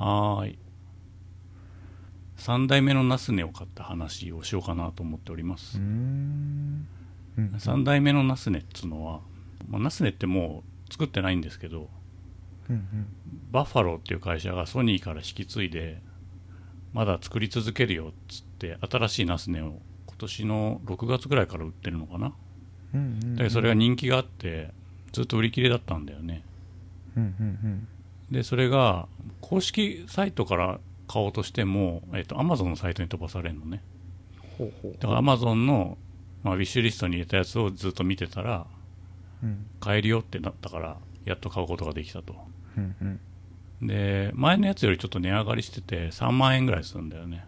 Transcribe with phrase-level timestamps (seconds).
[0.00, 0.58] はーい。
[2.36, 5.84] 三代目のナスネを買った話をしようかなと思っておりますうー。
[5.84, 6.86] ん。
[7.36, 9.20] うん三代目のナスネっつうのは、
[9.68, 11.90] まあ、ナスネってもう作ってないんですけど、
[12.70, 13.06] うんうん
[13.52, 16.00] バッファローっていう会社がソニーから引き継いで、
[16.92, 22.32] まだ作り続けるよっつって、新しいナスネを今年の6月ぐらいから売ってるのかな。
[22.94, 24.72] うんうんうんだけどそれが人気があって、
[25.12, 26.44] ずっと売り切れだったんだよね。
[27.16, 27.88] うんうん
[28.30, 29.08] でそれが
[29.40, 33.82] 公式サイトから買おうとしても、えっと Amazon のサイトに飛ばされるのね。
[35.00, 35.98] だから Amazon の、
[36.42, 38.66] まあ、ウィッシュリストに入れたやつをずっと見てたら
[39.42, 39.66] うん。
[39.80, 42.34] 買えるよってなったからやっと買うことができたと。
[42.76, 42.94] うん
[43.80, 43.86] うん。
[43.86, 47.44] で前のやつよりちょっと値上がりしてて3万円ぐらいするんだよね。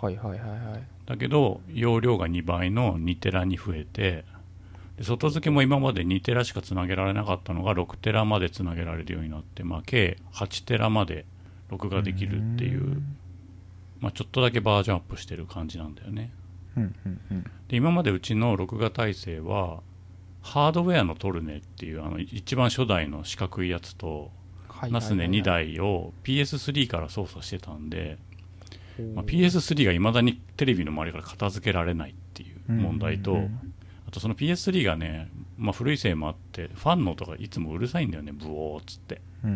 [0.00, 0.82] はいはいはいはい。
[1.06, 4.24] だけど容量が2倍の2テラに増えてで
[5.02, 11.24] 外付けも今まで2テラしかつなげられなかったのが6テラまでつなげられるようになって、まあ、計8テラまで
[11.68, 13.02] 録画できるっていう
[14.00, 16.32] まあ、ちょっとだけバージョンアップしてる感じなんだよね。
[16.76, 17.42] うんうんうん。
[17.68, 19.80] で今までうちの録画体制は
[20.42, 24.30] ハードウェアのトルネっていうあの一番初代の四角いやつと
[24.68, 28.16] はいナスネ2台台を PS3 から操作してたんで、
[29.14, 33.36] まあ、PS3 がいまだにテレビの周りから片付けられないっていう問題と、
[34.10, 39.20] あとその PS3 がね、まあ、古いせいもあってファンの音がいつもうるさいんだよねブオーっつって。
[39.44, 39.50] うん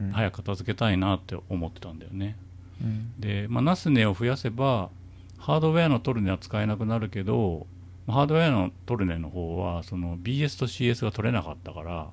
[0.00, 0.12] うんうん。
[0.12, 2.36] 早く片付けたいなって思ってたんだよね。
[2.82, 3.12] うん。
[3.20, 4.90] で、まあ、ナスネを増やせば
[5.38, 7.68] ハードウェアのトルネは使えなくなるけど
[8.08, 12.08] まあハードウェアのトルネの方はその BS と CS が取れなかったから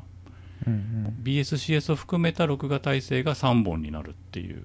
[0.68, 4.64] うん BSCS を含めた録画体制が3本になるっていう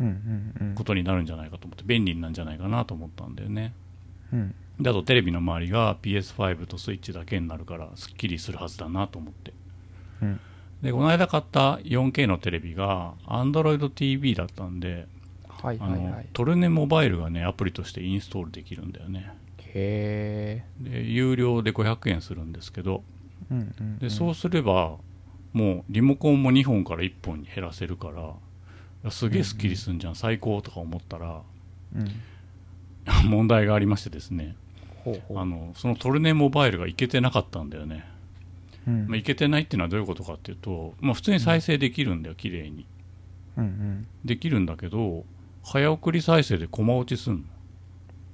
[0.00, 0.74] うんうんうん。
[0.76, 3.74] ことになるんじゃないかと思って便利なんじゃないかなと思ったんだよね。
[4.32, 9.52] うんであとテレビの周りが PS5 とスイッチだけになるからすっきりするはずだなと思って。
[10.22, 10.40] うん。
[10.82, 15.08] でこの間買った 4K のテレビが Android TV だったんで
[15.48, 16.12] あのはいはい。
[16.12, 19.32] はいトルネモバイルがねアプリとしてインストールできるんだよね。
[19.58, 23.02] へえで有料で500円するんですけど
[23.50, 24.96] うんうんでそうすれば
[25.52, 28.10] もうリモコンも2本から1本に減らせるか
[29.02, 31.42] らすげえスッキリすんじゃん、最高とか思ったら
[31.96, 32.08] うん。
[33.24, 34.54] 問題がありましてですね
[35.34, 38.04] あのそのトルネモバイルがいけてなかったんだよね、
[38.86, 39.06] うん。
[39.08, 42.86] まあ、いけてないっていうのはどういうことかっていうと、まあ、普通に再生できるんだよ綺麗に。
[43.56, 44.06] うんうん。
[44.24, 45.24] できるんだけど
[45.64, 47.40] 早送り再生でコマ落ちすんの。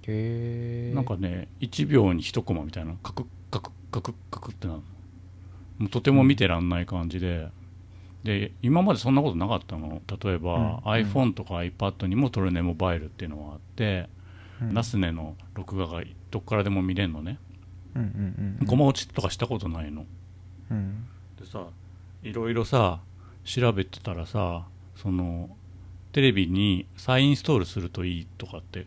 [0.06, 0.94] へえ。
[0.94, 4.84] なんかね1秒に1コマみたいなカクッカクッカクッカクッってなるの。
[5.78, 7.48] もうとても見てらんない感じで、
[8.22, 10.00] で今までそんなことなかったの。
[10.22, 10.76] 例えば、うん。
[10.84, 14.08] iPhone とか iPad にもトルネモバイルっていうのがあって、
[14.62, 14.74] うん。
[14.74, 16.02] ナスネの録画が
[16.34, 17.38] どっからでも見れるのね、
[17.94, 20.04] うんうんうん落ちとかしたことないの。
[20.68, 21.06] うん。
[21.38, 21.68] でさ
[22.24, 22.98] いろいろさ
[23.44, 25.48] 調べてたらさその
[26.10, 28.86] テレビに再インストールするといいとかって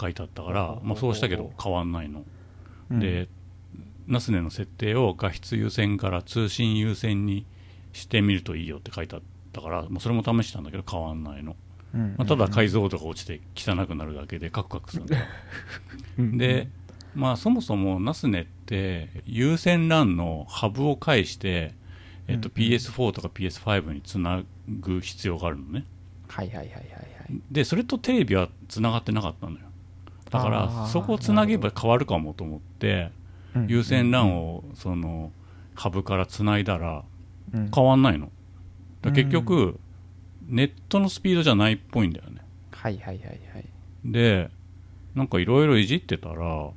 [0.00, 2.22] 書いてあったから、まあ、そうしたけど変わんないの。
[2.92, 3.00] うん。
[3.00, 3.28] で、
[4.06, 7.46] ナスネの設定を画質優先から通信優先に
[7.92, 11.56] してみるといいよって書いてあったから、まあ、それも試したんだけど変わんないの、
[11.92, 15.06] まあ、ただ解像度が落ちて汚くなるだけでカクカクする。
[16.38, 16.68] で、
[17.14, 21.74] まあ、そもそもナスネって有線 LAN のハブを介して、
[22.28, 22.68] えっと、うんうん。
[22.68, 25.84] PS4 とか PS5 につなぐ必要があるのね。
[26.28, 26.80] はいはいはいはいは
[27.28, 27.40] い。
[27.50, 29.58] でそれとテレビはつながってなかったのよ。
[30.30, 33.10] だかあらーそこをつなげば変わるかもと思って
[33.56, 35.32] うん有線 LAN をその
[35.74, 37.02] ハブからつないだら
[37.52, 37.70] うん。
[37.74, 38.30] 変わんないの。
[39.02, 39.79] 結局
[40.50, 42.40] ネットのスピードじゃないっぽいんだよね。
[42.72, 43.64] はいはいはいはい。
[44.04, 44.50] で
[45.14, 46.70] なんかいろいろいじってたら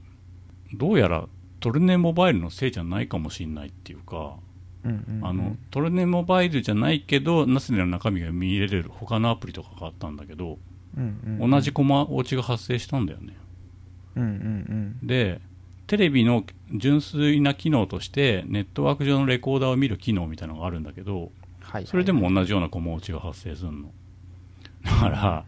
[0.74, 1.28] どうやら
[1.60, 4.36] トルネモバイルのせいじゃないかもしれないっていうか
[4.84, 5.25] うんうんうん。
[5.28, 10.58] あのトルネモバイルじゃないけどナスネの中身が見れる他のアプリとかがあったんだけど
[10.98, 13.36] うんうん同じコマ落ちが発生したんだよね。
[14.16, 14.26] うんう
[15.04, 15.08] ん。
[15.08, 15.42] で
[15.88, 21.31] テレビの純粋な機能としてネットワーク上のレコーダーを見る機能みたいなのがあるんだけど
[21.74, 23.92] はいそれでも同じようなコマ落ちが発生するの。
[24.84, 25.46] だから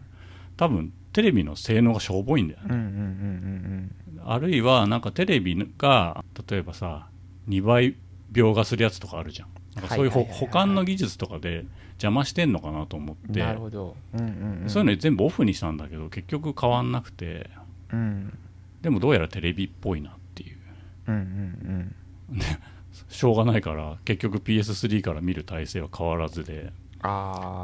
[0.56, 2.66] 多分テレビの性能がしょぼいんだよね。
[2.70, 3.92] うんうんうんうん
[4.28, 7.06] あるいはなんかテレビが例えばさ
[7.48, 7.94] 2倍
[8.32, 9.48] 描画するやつとかあるじゃん。
[9.76, 10.48] なんかそういうほはいはいはいはい。
[10.48, 13.38] 保管の技術とかで邪魔してんのかなと思って。
[13.38, 17.50] なるほど、うんうんうん、そういうの全部オフにしたんだけど結局変わんなくて。
[17.92, 18.36] うん。
[18.82, 20.56] でもどうやらテレビっぽいなっていう。
[21.06, 21.94] うんうん
[23.08, 26.72] しょうがないから結局 PS3 から見る体制は変わらずで。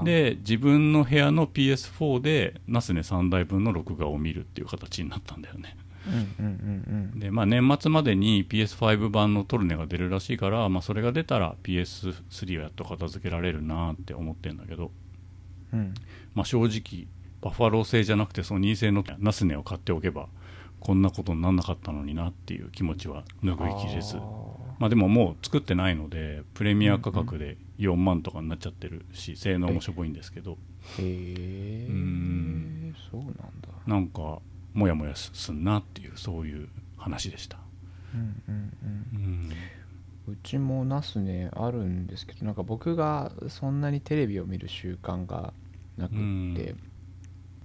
[0.05, 5.77] で自分の部屋の PS4 でナスネ3台分の録画を見るっていう形になったんだよね。
[6.07, 14.91] うんうんうんでまあ年末までに PS5 版のトルネが出るらしいから、まあ、それが出たら PS3 をやっと片付けられるなって思ってんだけど、
[15.73, 15.79] うん。
[15.79, 15.95] うん
[16.35, 17.07] まあ、正直
[17.41, 20.29] バッファロー製じゃなくてソニー製のナスネを買っておけば
[20.81, 24.17] こんなことにならなかったのになっていう気持ちは拭いきれず
[24.83, 30.59] まあでももう作ってないのでプレミア価格で4万とかになっちゃってるし性能もしょぼいんですけど。
[30.99, 31.87] へえ。
[31.89, 32.95] うん。
[33.09, 33.43] そうなんだ。
[33.87, 34.41] なんか
[34.75, 37.59] モヤモヤすんなっていうそういう話でした。
[38.13, 39.53] うんうんうん。
[40.27, 40.33] うん。
[40.35, 45.53] うちもナスねあるんですけどなんか僕がそんなにテレビを見る習慣が
[45.97, 46.81] なくって、うん。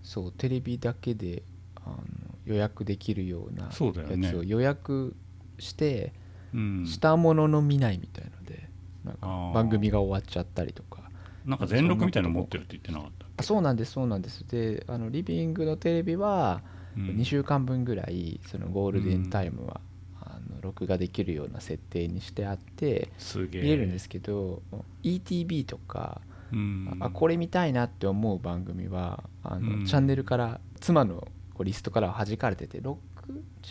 [0.04, 1.42] そうテレビだけで
[1.84, 1.98] あの
[2.46, 5.16] 予約できるようなやつを予約
[5.58, 8.70] して、うんしたものの見ないみたいので
[9.04, 11.08] なんか番組が終わっちゃったりとか。
[11.46, 13.26] なんか全録みたいなの持ってるって言ってなかった？
[13.26, 14.46] っあそうなんですそうなんです。
[14.50, 16.62] であのリビングのテレビは
[16.94, 17.08] け、うん。
[17.18, 19.80] 2週間分ぐらいそのゴールデンタイムは、
[20.20, 23.62] あの録画できるような設定にしてあってすげえ。
[23.62, 24.62] 見れるんですけど
[25.04, 26.20] ETV とか、
[26.52, 26.98] うん。
[27.00, 29.86] あこれ見たいなって思う番組はあの、うん。
[29.86, 32.94] チャンネルから妻のこうリストからは弾かれてて6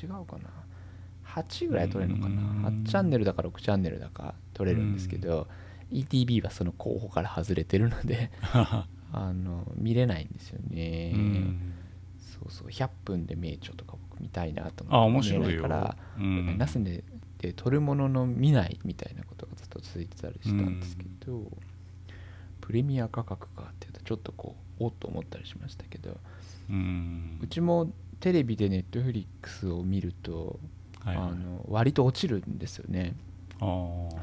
[0.03, 0.49] 違うかな？
[1.37, 2.85] 8ぐらい取れるのかな、うん。
[2.85, 5.47] 8チャンネルだか6チャンネルだか取れるんですけど、
[5.93, 8.31] ETV はその候補から外れてるので
[9.13, 11.73] あの見れないんですよね、うん。
[12.19, 12.69] そうそう。
[12.69, 15.41] 100分で名著とか僕見たいなとあ思って面白いよ。
[15.41, 16.59] 見れないから、うん。
[16.59, 17.03] ナスネ
[17.39, 21.51] で撮るものの見ないみたいなことがずっと続いてたりしたんですけど、
[22.61, 26.19] プレミア価格かっていうとちょっとこうおっと思ったりしましたけど、
[26.69, 27.39] うん。
[27.41, 30.59] うちもテレビでネットフリックスを見ると、
[31.07, 33.15] あの割と落ちるんですよね。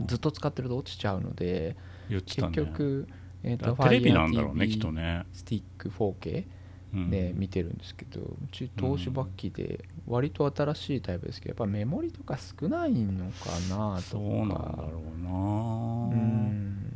[0.06, 1.76] ずっと使ってると落ちちゃうので
[2.10, 2.20] ね。
[2.52, 3.08] 局、
[3.44, 6.46] えーとテレビなんだろうねきっとね、スティック 4K
[6.94, 7.10] うん。
[7.10, 14.02] で見てるんですけど、うち東芝機で割と新しいタイプですけどやっぱメモリとか少ないのかなとか。
[14.02, 15.30] そうなんだろうな。
[15.32, 16.94] うん。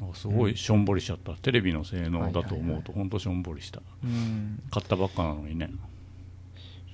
[0.00, 2.80] なんかすごいしょんぼりしちゃった、テレビの性能だと思はいはいはい。
[2.80, 3.80] うと本当しょんぼりした。
[4.04, 4.62] うん。
[4.70, 5.70] 買ったばっかなのにね。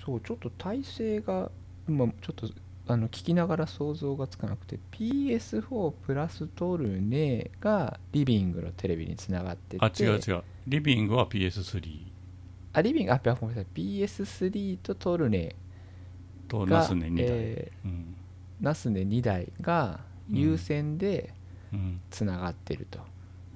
[0.05, 1.51] そうちょっと体勢が
[1.88, 2.49] 今ちょっと
[2.88, 10.43] あの聞きながら想像がつかなくて PS4 プラストルネがリビングのテレビにつながっててあ違う違う。
[10.67, 12.06] リビングは PS3
[12.73, 13.81] あリビングあごめんなさい。
[13.81, 15.55] PS3 とトルネが
[16.49, 17.90] とナスネ2台、えうん。
[17.90, 21.32] ーナスネ2台が有線で
[21.73, 22.00] うん。
[22.11, 22.99] つながってると、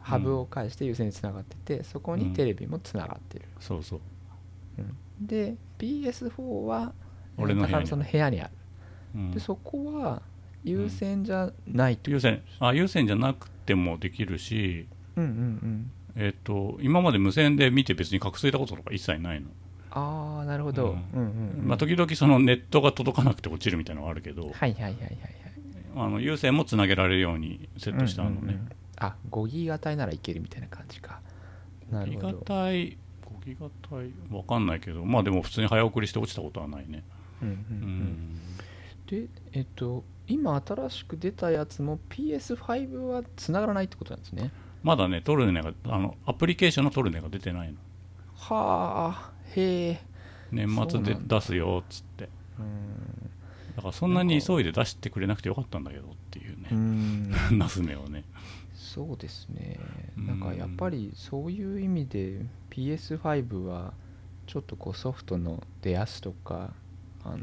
[0.01, 4.01] ハブを介して有線につながっててそこにテレビもつながってる、そうそう。
[4.79, 5.27] うん。
[5.27, 6.95] で PS4 は
[7.39, 7.73] 俺の部屋に。
[7.75, 8.51] 高野さんの部屋にある、
[9.15, 9.31] うん。
[9.33, 10.23] でそこは
[10.65, 14.87] 有線じゃないと、有線あ有線じゃなくてもできるし
[15.17, 15.33] うんうんう
[15.67, 15.91] ん。
[16.17, 19.49] えっ、と今まで無線で見て別に隠れたこととか一切ないの、
[19.91, 21.69] ああなるほど、ううんん、うんうん。
[21.69, 24.93] まあ、時々そのネットが届かなくて落ちるみたいなのはあるけど、はいはいはいはいはい
[25.99, 28.69] あの有線もつなげられるようにセットしてあるのね、うんうんうん。
[28.99, 31.21] あ5ギガ帯ならいけるみたいな感じか。
[31.91, 32.97] なるギガほど、帯5
[33.47, 33.67] ギガ
[33.97, 36.87] 帯わかんないけどまあでも普通に早送りして落ちたことはないね。
[36.89, 37.16] うんうんううんん
[39.07, 44.51] でえっと今新しく出たやつも PS5 はつながらないってことなんですね。
[44.83, 47.79] まだねトルネがあのアプリケーションのトルネが出てないの。
[48.35, 50.01] はあへえ。
[50.53, 52.29] 年末で出すよっつって。
[52.59, 53.31] うん。
[53.77, 57.59] だからそんなに急いで出してくれなくてよかったんだけどっていううね、ん。
[57.59, 58.25] ナスネをね。
[58.75, 59.79] そうですね。
[60.17, 60.27] うん。
[60.27, 62.41] なんかやっぱりそういう意味で
[62.71, 63.93] PS5 は
[64.47, 66.73] ちょっとこうソフトの出足とか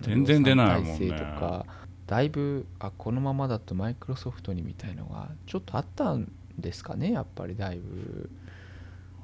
[0.02, 1.10] 全然出ないもんね。
[1.12, 1.66] とか
[2.08, 8.30] だいぶあこのままだとマイクロソフトにみたいのがちょっとあったんですかねやっぱりだいぶ。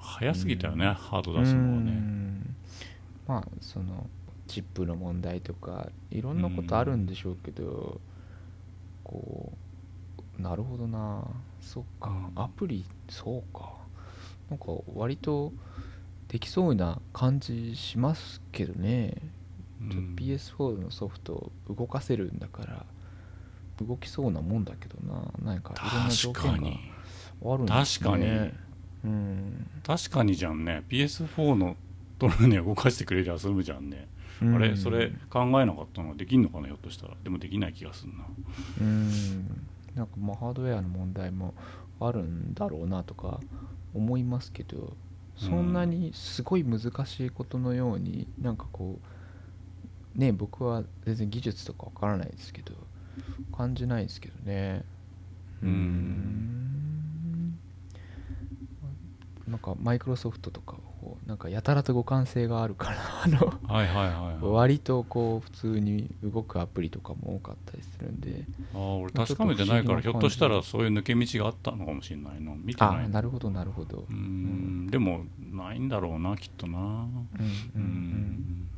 [0.01, 2.55] 早すぎたよね、ハード出すのはうねん。
[3.27, 4.07] まあその
[4.47, 7.99] チップの問題とかいろんなことあるんでしょうけど
[9.03, 9.51] こ
[10.39, 11.27] うなるほどな。
[11.59, 12.41] そっかうん。
[12.41, 13.73] アプリそうか。
[14.49, 15.51] なんか割と
[16.29, 19.38] できそうな感じしますけどね、うん
[19.91, 22.85] ちょっと PS4 のソフト動かせるんだから
[23.85, 25.53] 動きそうなもんだけどな。
[25.53, 26.69] なんかいろんな条件が
[27.53, 28.05] あるんですね。
[28.05, 28.51] 確かに。
[29.05, 29.69] うん。
[29.85, 30.83] 確かにじゃんね。
[30.89, 31.77] PS4 の
[32.17, 34.09] トルネを動かしてくれりゃ済むじゃんね、
[34.41, 34.55] うん。
[34.55, 34.75] あれ？
[34.75, 36.67] それ考えなかったのはできんのかな？
[36.67, 37.13] ひょっとしたら。
[37.23, 38.25] でもできない気がするな。
[38.81, 39.67] うん。
[39.95, 41.53] なんかまあハードウェアの問題も
[42.01, 43.39] あるんだろうなとか
[43.93, 44.93] 思いますけど
[45.35, 49.07] そんなにすごい難しいことのようになんかこう
[50.15, 52.73] ね僕は全然技術とかわからないですけど
[53.55, 54.83] 感じないですけどね。
[55.61, 56.59] うん。
[59.47, 63.37] なんかマイクロソフトとかこうなんかやたらと互換性があるから あの
[63.67, 68.45] はいはいはい、はい、割とこう普通に動くアプリとかも多かったりするんで。
[68.73, 73.09] ああ俺確かめてないからひょっとしたらそういう抜け道があったのかもしれないの見てあない。
[73.09, 74.05] なるほどなるほど。
[74.09, 74.87] うーん。
[74.87, 76.77] でもないんだろうなきっとな。
[76.77, 77.07] うんうんう
[77.75, 78.69] うん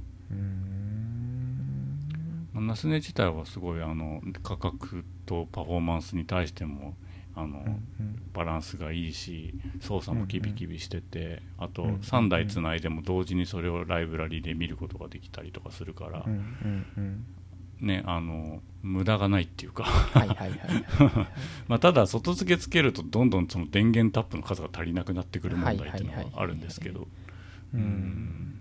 [2.53, 6.93] ナスネ自体はすごいあの価格とパフォーマンスに対しても
[7.35, 17.25] あの、うんバランスがいいし操作もキビキビしてて、あとうんうん3台つないでも同時にそれをライブラリで見ることができたりとかするから、うんうんうん。
[17.81, 19.85] ねあの無駄がないっていうか。
[21.81, 27.07] ただ外付けつけるとどんどんその電源タップの数が足りなくなってくる問題っていうのはいはいはいはいはあるんですけどう
[27.73, 27.81] うん。
[27.81, 28.60] ん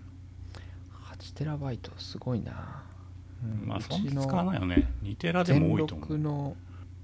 [1.41, 2.83] テラバイトすごいな、
[3.43, 4.93] うんまあうそんな使わないよね。
[5.01, 6.55] 2テラでも多いと思う、の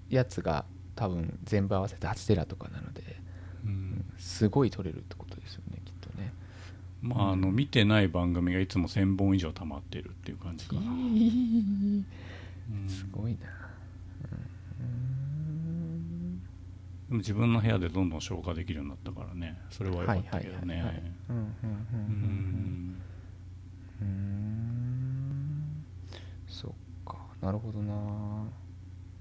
[0.10, 0.66] やつが
[0.96, 3.02] 多分全部合わせて8テラとかなので
[3.66, 4.06] うん。
[4.20, 6.34] すごい取れるってことですよねきっとね。
[7.02, 12.06] まああの見てない番組がいつも1000本以上溜まってるっていう感じかな、 うん。
[12.88, 13.38] すごいな。
[14.80, 16.40] うん。
[16.40, 16.44] で
[17.10, 19.58] も自分の部屋でどんどん消化できるようになったからね。
[19.72, 20.94] それは良かったけどはいはいはいはい。
[20.94, 21.14] ね
[24.02, 25.86] うん。
[26.48, 26.72] そっ
[27.06, 27.18] か。
[27.42, 27.94] なるほどな。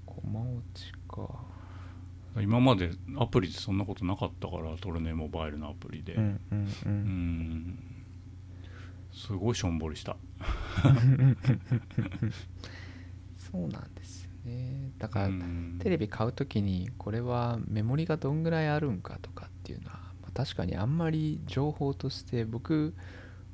[0.05, 1.27] 駒落ちか。
[2.41, 6.13] 今までアプリでそんなことなかったからトルネモバイルのアプリで。
[6.13, 6.91] うんうんううん。
[6.91, 7.79] ん
[9.11, 10.15] すごいしょんぼりした。
[13.51, 14.91] そうなんですよね。
[14.99, 15.79] だから、うん。
[15.81, 22.93] テレビ買う時にこれはメモリがどんぐらいあるんかとかっていうのは、まあ確かにあんまり情報として僕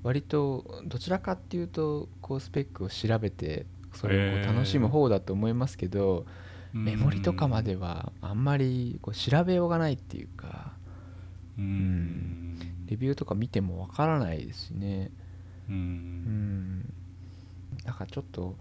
[0.03, 6.25] 割とどちらかっていうとこうスペックを調べてそれを楽しむ方だと思いますけど、
[6.74, 10.74] メモリとかまでうはあんまりこう調べようがないっていうか
[11.62, 12.60] ん。
[12.88, 15.12] レビューとか見てもわからないですしね。
[15.69, 15.77] ううん。
[15.77, 16.93] ん
[17.86, 18.55] だからちょっと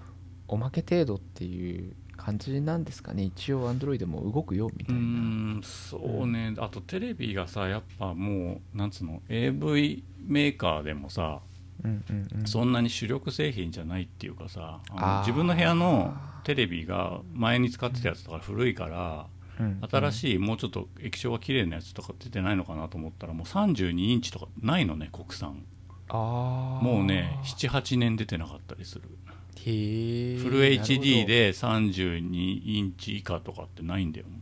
[0.48, 3.24] おまけ程度っていう感じなんですかね。
[3.24, 6.54] 一応 Android も動くよみたういな、んそうね。
[6.58, 11.40] あとテレビがさやっぱもうなんつうの AV メーカーでもさ
[11.84, 12.46] うんうんうん。
[12.46, 14.80] そんなに主力製品じゃないっていうかさ
[15.26, 16.14] 自分の部屋の
[16.44, 19.26] テレビが前に使ってたやつとか古いから
[19.60, 25.64] うん新しいもうちょっと液晶が綺麗なやつとか出てないのかなと思ったらもう32インチとかないのね国産。
[26.08, 29.02] もうね78年出てなかったりする
[29.60, 34.38] フル HD で32インチ以下とかってないんだよも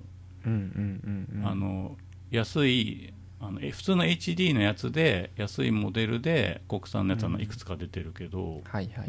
[0.46, 0.48] う。
[0.48, 1.46] んうんうんうう、ん。
[1.46, 1.96] あの
[2.30, 7.40] 安いあのえ普通の HD のやつで安いモデルで国産のやつはうん。
[7.40, 8.62] いくつか出てるけど、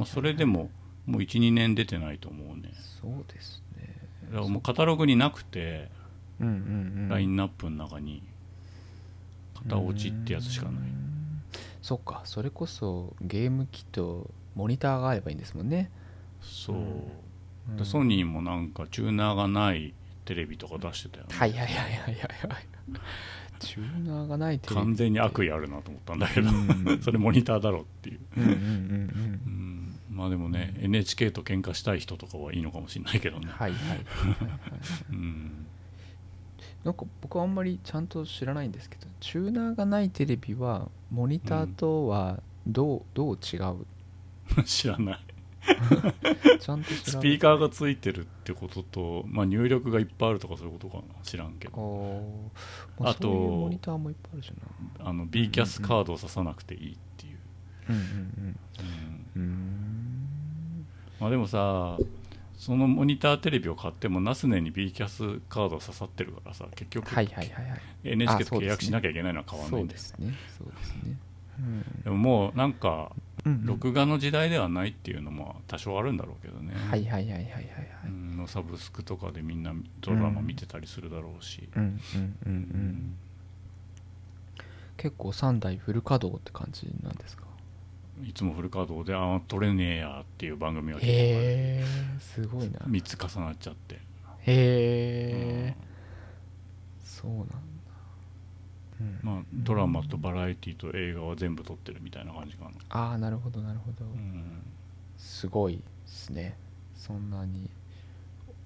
[0.05, 0.70] それでも
[1.05, 2.72] もう12年出てないと思うね。
[3.01, 3.96] そうですね。
[4.31, 5.89] だからもうカタログになくて、
[6.39, 6.58] うんうんう
[7.05, 7.10] ん。
[7.10, 8.24] ラインナップの中に
[9.55, 10.74] 片落ちってやつしかない。
[10.74, 11.41] うん。
[11.81, 15.89] そっかそれこそゲーム機とモニターがあればいいんですもんね、
[16.41, 17.77] そう、うん。
[17.77, 19.93] でソニーもなんかチューナーがない
[20.25, 22.22] テレビとか出してたよね、はいはいはいはいはいはい。
[23.60, 27.01] チューナーがないテレビ完全に悪意あるなと思ったんだけど、うん。
[27.03, 28.55] それモニターだろうっていう、うんうんうんう
[29.50, 34.05] ん、まあでもね NHK と喧嘩したい人とかはいいのかもしれないけどね、うんはいはいはいはい。
[35.12, 35.65] うん、
[36.84, 43.86] なんか僕はあんまりちゃんと知らないんですけどチューナーがないテレビはモニターとはどう,、どう違う？
[44.65, 45.20] 知らない。
[46.60, 51.03] ちゃんと知スらピーカーがついてるってことと、まあ、入力がいっぱいあるとかそういうことかな。
[51.24, 52.51] 知らんけど。
[53.00, 54.51] あとモニターもいっぱいあるし
[55.00, 55.08] な。
[55.08, 57.38] あの B キャスカードを挿さなくていいっていう、
[57.89, 58.60] うんうんうん。
[59.36, 59.39] うん。
[59.39, 60.86] うーん。
[61.20, 61.98] まあ、でもさ
[62.62, 67.10] そのモニターテレビを買ってもナスネに B キャスカードが刺さってるからさ結局、
[68.03, 70.34] NHK と契約しなきゃいけないのは変わんないそうんですね。
[70.60, 71.17] そうですね。
[71.60, 72.01] うん。
[72.03, 77.65] でももうなんか録画の時代ではないっていうのも多少あるんだろうけどね、はいはいはいはいはいはい。
[78.05, 81.81] うんのサブスクとかでみんなドラマ見てたりするだろうし、うん
[82.15, 83.15] うんうんうん
[84.98, 87.45] 結構3台フル稼働って感じなんですか？
[88.24, 91.15] いつもフル稼働で「ああ取れねえや」っていう番組が結構へ
[91.81, 91.86] え
[92.19, 92.79] すごいな。
[92.81, 94.00] 3つ重なっちゃって、へ
[94.45, 95.75] え
[97.03, 97.55] そうなんだ。
[97.55, 97.70] うん
[99.22, 104.05] まあ、ドラマとバラエティと映画は全部撮ってるみたいな感じかな、ああなるほどなるほど。
[104.05, 104.63] うん。
[105.17, 106.58] すごいですね。
[106.96, 107.70] そんなに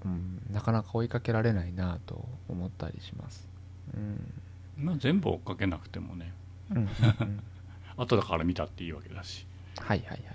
[0.06, 3.48] うん、なかなか追いかけられないなと思ったりします。
[3.96, 4.34] うん。
[4.78, 6.32] まあ全部追っかけなくてもね。
[6.72, 6.88] うん
[7.98, 9.48] 後だから見たっていいわけだし。
[9.78, 10.26] はいはいはいはい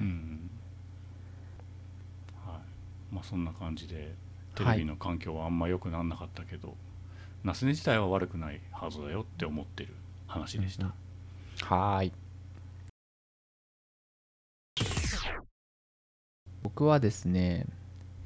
[0.00, 0.50] うん。
[2.46, 2.60] は
[3.10, 3.14] い。
[3.14, 4.14] まあそんな感じで
[4.54, 6.76] テレビの環境はあんま良くならなかったけど、
[7.48, 9.94] ナスネ自体は悪くないはずだよって思ってる
[10.26, 10.92] 話でした、うん
[11.62, 12.12] はーい。
[16.62, 17.64] 僕はですね、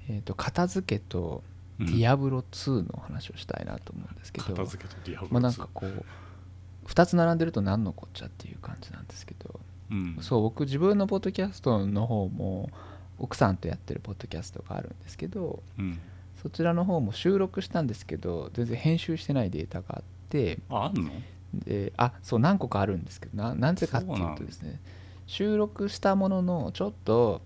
[0.08, 1.44] えー、と片付けと
[1.78, 1.86] うん。
[1.86, 6.04] ディアブロ2の話をしたいなと思うんですけど、片付けとディアブロ2まあなんかこう
[6.86, 9.60] 2つ並んでると何のこっちゃっていう感じなんですけど、
[9.92, 10.18] うん。
[10.20, 12.70] そう僕自分のポッドキャストの方も
[13.18, 16.00] 奥さんとやってるポッドキャストがあるんですけどうん
[16.42, 21.10] そちらの方も収録したんですけど全然編集してないデータがあってああんの？
[21.54, 24.80] であそう何個かあるんですけどななぜかっていうとですね
[25.26, 27.42] 収録したもののちょっと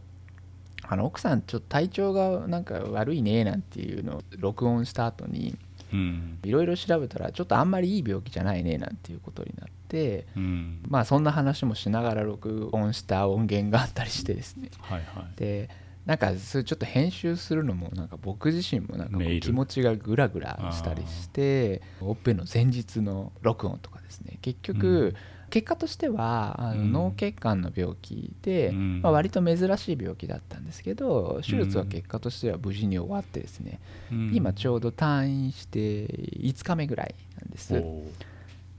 [0.88, 5.57] あの奥さんちょっと体調がなんか悪いねなんていうのを録音した後に
[5.93, 6.38] うん。
[6.45, 10.81] いろいろ調べたらちょっとあんまりいい病気じゃないねなんていうことになってうん。
[10.88, 14.71] まあそんな話もしながら録音した音源があったりしてですね。
[14.81, 15.26] はいはい。
[15.37, 15.69] で
[16.06, 24.38] なんかそれちょっと編集するのもなんか僕自身もなんか気持ちがグラグラしたりしてオペの前日の録音とかですね。
[24.40, 25.14] 結局、うん。
[25.48, 26.92] 結果としてはあのうん。
[26.92, 29.02] 脳血管の病気で、うん。
[29.02, 33.80] まあ、割と珍しい病気だったんですけど手術は結果としては無事に終わってですね、
[34.12, 34.30] うん。
[34.32, 37.82] 今ちょうど退院して5日目ぐらいなんです。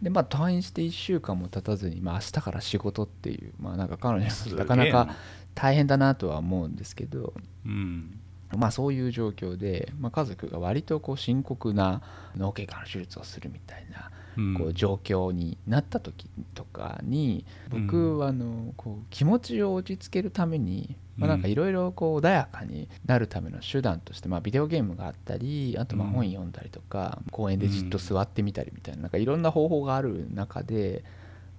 [0.02, 4.66] でまあ退院して1週間も経たずに、まあ、明日から仕事っていうまあなんか彼女すげえな。
[4.66, 5.16] かなか
[5.56, 7.34] 大変だなとは思うんですけど、
[7.66, 8.20] うん。
[8.56, 12.02] まあ、そういう状況で、まあ、家族が割とこう深刻な
[12.38, 14.27] 脳血管の手術をするみたいなうん
[14.58, 17.88] こう状況になった時とかにうん。
[17.88, 26.14] 僕はあのこう気持ちを落ち着けるためにまなんかいろいろこう穏やかになるための手段としてまあビデオゲームがあったりあとまあうん。
[26.14, 31.04] 本読んだりとか公園でじっと座ってみたりみたいななんかいろんな方法がある中で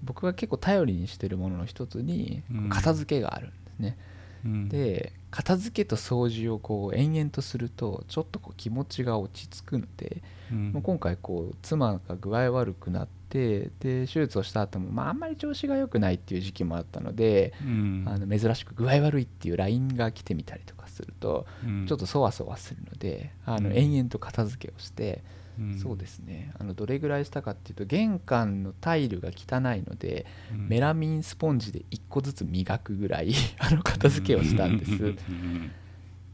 [0.03, 2.69] 僕が結構頼りにしてるものの一つにうん。
[2.69, 3.99] 片付けがあるんですね。
[4.45, 4.69] うん。
[4.69, 10.73] で片付けと掃除をこう延々とするとちょっとこう気持ちが落ち着くので、うん。
[10.73, 18.05] もう今回こう妻が具合悪くなってで手術をした後もまああんまり調子が良くないっていう時期もあったので、うん。
[18.07, 21.87] あの珍しく具合悪いっていう LINE が来てみたりとかするとうん。
[21.87, 23.77] ちょっとそわそわするのであのうん。
[23.77, 25.23] 延々と片付けをして、
[25.59, 25.79] うん。
[25.79, 26.53] そうですね。
[26.59, 30.69] あのどれぐらいしたかっていうと玄関のタイルが汚いのでうん。
[30.69, 34.91] メラミンスポンジで1個ずつ磨くぐらい あの片付けをしたんです。
[34.93, 35.73] うん。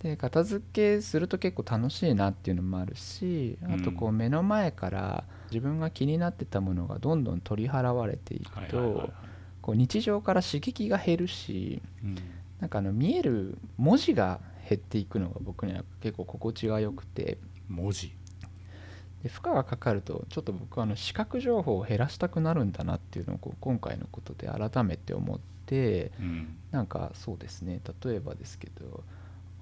[0.00, 9.14] で片付けすると結構楽しいなっていうのもあるしあとこう目の前から自分が気になってたものがどんどん取り払われていくと
[9.62, 12.16] こう日常から刺激が減るしうん。
[12.60, 17.38] なんかあの見える文字が減っていくのが僕には結構心地が良くて。
[17.68, 18.14] 文字
[19.24, 26.56] で負荷がかかるとちょっと僕はあの視覚情報を減らしたくなるんだなっていうのをこう今回のことで改めて思ってうん。
[26.70, 27.80] なんかそうですね。
[28.04, 29.02] 例えばですけど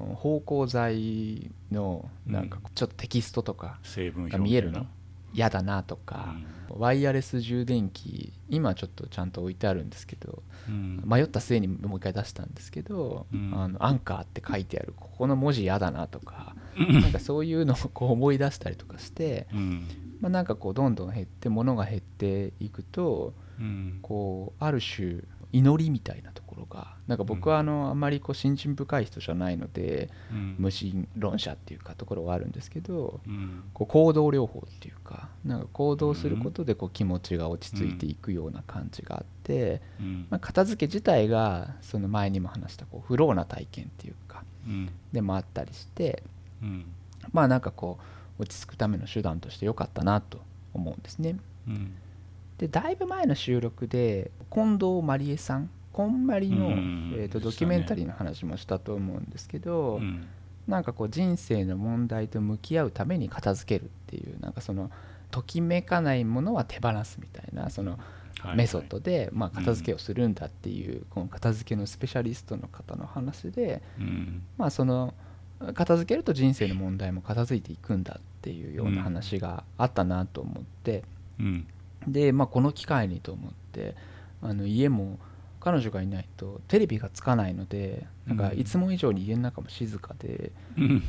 [0.01, 4.87] 芳香剤のなんかちょっとテキストとかが見えるのみ
[5.35, 6.37] 嫌だなとたいなか、
[6.71, 11.03] ワイヤレス充電器今ちょっとちゃんと置いてあるんですけどうん。
[11.07, 13.53] 迷った末にもう一回出したんですけど、うん。
[13.55, 19.87] あのアンカーって書いてあるここの文字嫌だなとか、なんかそういうのをこう思い出したりとかして、うん。
[20.21, 23.99] まあ、なんかこうどんどん減って物が減っていくとうん。
[24.03, 30.57] こうある種祈りみたいなところがなんか僕はあのあんまりこう信心深い人じゃないのでうん。
[30.59, 33.65] 無神論者っていうかところがあるんですけどうん。
[33.75, 40.27] こう行動療法っていうかなんか行動することでこう気持ちが落ち着いていくような感じがあって、うん。
[40.31, 44.89] まあ、片付け自体がその前にも話したこうフローな体験っていうかうん。
[45.13, 46.23] でもあったりして
[46.63, 46.87] うん。
[47.33, 47.99] まあなんかこ
[48.39, 50.41] う落ち着くための手段として良かったなと
[50.75, 51.37] 思うんですね。
[51.67, 51.95] うん。
[52.59, 57.15] でだいぶ前の収録で近藤まりえさんこんまりの、うん。
[57.17, 60.27] えー、とドキュメンタリーの話もしたと思うんですけど、うん。
[60.67, 64.91] なんかこう人生の問題と向き合うために片付けるっていうなんかその
[65.31, 67.99] ときめかないものは手放すみたいなその
[68.41, 74.43] はいメソッドでまあ片付けをするんだっていうこの片付けのスペシャリストの方の話でうん。
[74.57, 75.15] まあその
[75.75, 81.05] 片付けると人生の問題も片付いていくんだっていうような話があったなと思って。
[81.39, 81.67] うん。
[82.07, 83.95] でまあこの機会にと思って
[84.43, 85.19] あの家も
[85.61, 88.59] 彼女がいないとテレビがつかないのでなんかうん。
[88.59, 90.53] いつも以上に家の中も静かで。
[90.77, 91.03] うん。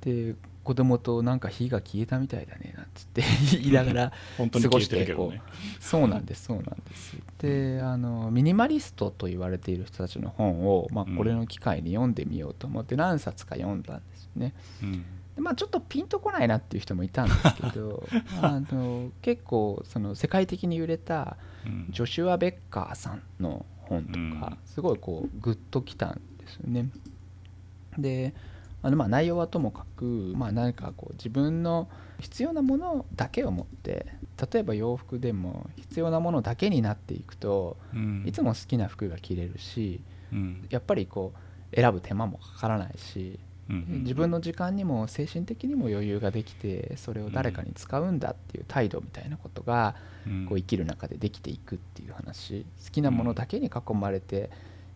[0.00, 0.34] で
[0.68, 3.22] 子供となんか火が消えたみたいだねなんつって
[3.56, 5.40] 言いながら本当に消えてるけどね。
[5.80, 7.16] そうなんですそうなんです。
[7.38, 14.52] であのミニマリストと言われている人たちの本を、まあうん、これの機会に読んでみようと思って何冊か読んだんですよね。
[14.82, 15.04] うん。
[15.36, 18.06] でまあ、ちょっとピンとこないなっていう人もいたんですけど
[18.42, 21.86] あの結構その世界的に売れたうん。
[21.88, 24.38] ジョシュア・ベッカーさんの本とうん。
[24.38, 26.90] かすごいこうグッときたんですよね。
[27.96, 28.34] で
[28.82, 30.04] あのまあ内容はともかく、
[30.36, 31.88] まあ、何かこう自分の
[32.20, 34.06] 必要なものだけを持って
[34.52, 38.24] 例えば洋服でも必要なものだけになっていくとうん。
[38.26, 40.00] いつも好きな服が着れるし
[40.32, 40.66] うん。
[40.70, 41.32] やっぱりこ
[41.72, 43.38] う選ぶ手間もかからないし
[43.68, 50.46] うん自分の時間にも精神的にも余裕ができてそれを誰かに使うんだっていう態度みたいなことがうん。
[50.46, 52.64] こう生きる中でできていくっていう話。
[52.84, 54.50] 好きなものだけに囲まれて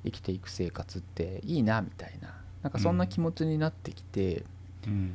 [0.05, 4.45] 生きていく生活っていいなみたいななんかそんな気持ちになってきて
[4.87, 5.13] うん。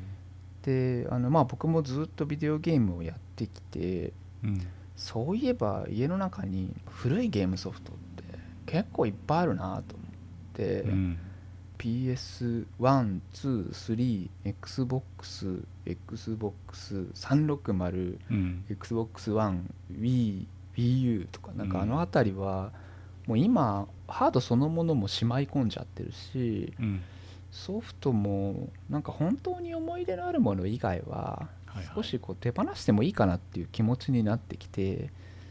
[0.63, 4.11] であのまあ僕もずっとビデオゲームをやってきて
[4.43, 8.23] うんそういえば家の中に古いゲームソフトって
[8.65, 10.07] 結構いっぱいあるなと思っ
[10.53, 11.17] て、うん
[11.77, 22.71] PS123 XBOX XBOX360 うん、Xbox One Wii WiiU とかなんかあの辺りは
[23.27, 27.03] もう今ハードそのものもしまい込んじゃってるしうん
[27.57, 31.49] ソフトもなんか本当に思い出のあるもの以外は
[31.95, 35.09] 少しこう手放してもいいかなっていう気持ちになってきて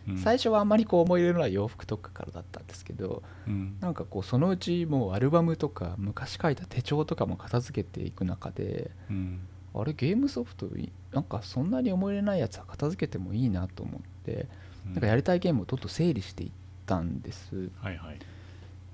[0.09, 0.19] うん。
[0.19, 3.77] 最初はあんまりこう思い入れのない洋服とかからだったんですけどうん。
[3.81, 9.41] なんかこうそのうちもうアルバムとか昔書いた手帳とかも片付けていく中でうん。
[9.75, 14.47] あれゲームソフトいなんかそんなに思い入れないやつは片付けてもいいなと思って
[14.87, 16.51] なんかやりたいゲームをどんどん整理していっ
[16.87, 17.71] たんです。
[17.81, 18.19] はいはい。
[18.19, 18.36] そ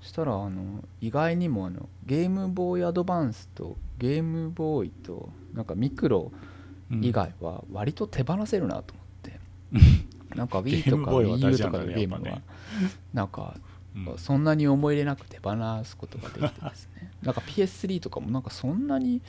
[0.03, 6.31] したらあの意外にもあのゲームボーイアドバンスとゲームボーイとなんかミクロ
[6.91, 9.39] うん以外は割と手放せるなと思って、
[10.35, 12.41] なんかゲ Wii とかームボーイは WiiU とかのゲームは
[13.13, 13.55] なんか
[13.95, 17.11] うんそんなに思い入れなく手放すことができてですね。
[17.23, 19.21] なんか PS3 とかもなんかそんなに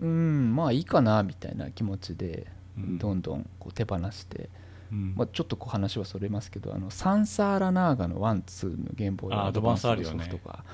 [0.00, 0.08] うん。
[0.08, 2.98] うんまあいいかなみたいな気持ちでうん。
[2.98, 10.64] どんどんこう手放して、うんまあ、ちょっとこう話はそれますけどあのサンサーラナーガのワンツーのゲームボーイあアドバンスソフトが、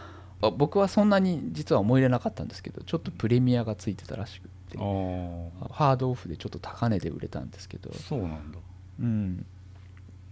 [0.42, 4.52] あ僕はそんなに実は思い入れなかったんですけどちょっとプレミアがついてたらしくって。
[4.78, 8.58] ハードオフでちょっと高値で売れたんですけど、そうなんだ。
[9.00, 9.46] うん、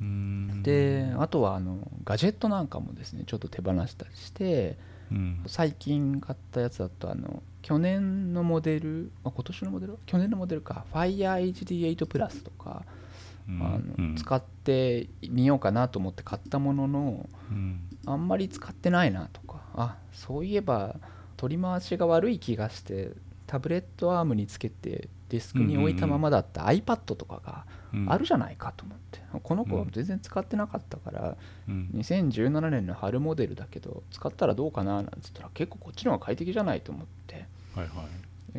[0.01, 0.62] うん。
[0.62, 4.79] であとはあのガジェットなんかもですねちょっと手放したりして
[5.11, 5.43] うん。
[5.47, 9.99] 最近買ったやつだとあの去年のモデルあ今年のモデル？
[10.07, 10.85] 去年のモデルか。
[10.93, 13.00] FireHD8 プラスとか、うん
[13.48, 14.16] あのうん。
[14.16, 17.81] 使ってみようかなと思って買ったもののうん。
[18.07, 20.96] あんまり使ってないなとかあそういえば
[21.37, 23.12] 取り回しが悪い気がして
[23.46, 28.12] タブレットアームにつけてデスクに置いたままだった iPad とかがうん。
[28.12, 31.37] あるじゃないかと思って、この子は全然使ってなかったから、
[31.68, 31.90] うん。
[31.94, 37.46] 2017年の春モデルだけど使ったらどうかななんつったら結構こっちの方が快適じゃないと思って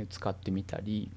[0.10, 1.10] 使ってみたり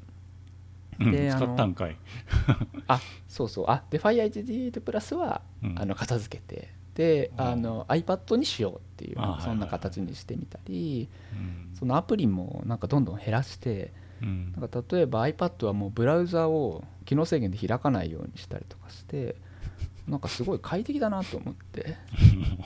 [1.01, 1.11] うん。
[1.11, 1.97] で使ったんかい。
[2.89, 3.65] あそうそう。
[3.69, 5.79] あで FireHD8 プラスは、うん。
[5.79, 7.45] あの片付けてでうん。
[7.45, 11.77] あの iPad にしようっていうそんな形にしてみたりうん。
[11.77, 14.53] そのアプリもなんかどんどん減らしてうん。
[14.53, 19.37] なんか例えば iPad はもうブラウザを機能制限で開かないようにしたりとかして
[20.09, 21.97] なんかすごい快適だなと思って。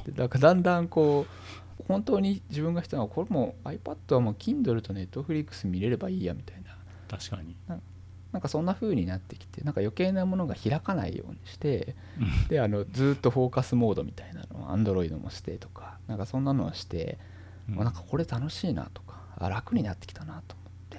[0.04, 6.76] でなんかだんだんこう本当に自分が必要なのはこれもう iPad はもう Kindle と Netflix 見れればいいやみたいな。
[7.08, 7.56] 確かに
[8.32, 11.94] なんかそんな風になってきてなんか余計なものが開かないようにして
[12.48, 17.18] であのずっとフォーカスモードみたいなのを Android もしてとかなんかそんなのをして、
[17.70, 17.80] うん。
[17.80, 20.98] あなんかこれ楽しいなとかあ楽になってきたなと思って。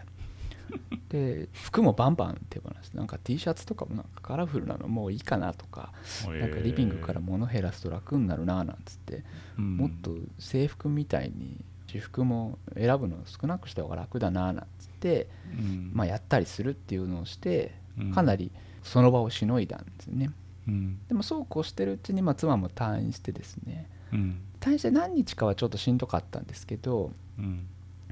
[1.10, 5.92] で服もバンバン手放してなんか T シャツとかもなんかカラフルなのもういいかなとか
[6.28, 9.24] なんかリビングから物減らすと楽になるななんつって
[9.58, 9.78] うん。
[9.78, 15.92] もっと制服みたいに私服も選ぶの少なくした方が楽だななんつって、うん。
[15.94, 18.14] まあ、やったりするっていうのをしてうん。
[18.14, 18.52] かなり
[18.84, 20.30] その場をしのいだんですね。
[20.68, 21.00] うん。
[21.08, 23.90] でもそうこうしてるうちに、まあ、妻も退院してですね。
[24.14, 24.42] うん。
[24.60, 27.66] 退院して何日かはちょっとしんどかったんですけどうん。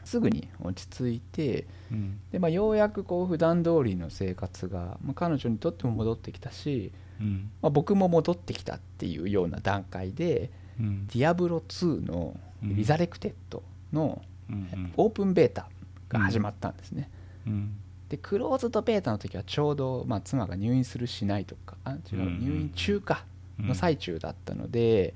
[0.04, 2.20] すぐに落ち着いてうん。
[2.32, 7.52] で、まあ、ようやくこう普段通りの生活が、まあ、彼女にとっても戻ってきたし、うん。
[7.62, 15.70] まあ、僕も戻ってきたっていうような段階でうん「ディアブロ2」の「リザレクテッド」のうんオープンベータ
[16.10, 17.10] が始まったんですね。
[17.46, 17.76] うん。
[18.10, 23.26] でクローズドベータの時はちょうど、まあ、妻が入院するしないとかあ違ううん入院中か
[23.60, 25.14] うんの最中だったので、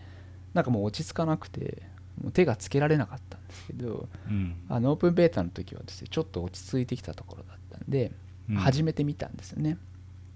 [0.54, 1.84] なんかもう落ち着かなくて
[2.21, 4.56] もう手がつけられなかったんですけどうん。
[4.67, 8.12] あのオープンベータの時はですねちょっと落ち着いてきたところだったんで、
[8.49, 8.56] うん。
[8.58, 9.77] 始めてみたんですよね。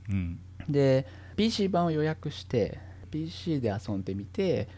[0.10, 0.40] うん。
[0.70, 2.80] で PC 版を予約して
[3.12, 4.70] PC で遊んでみて、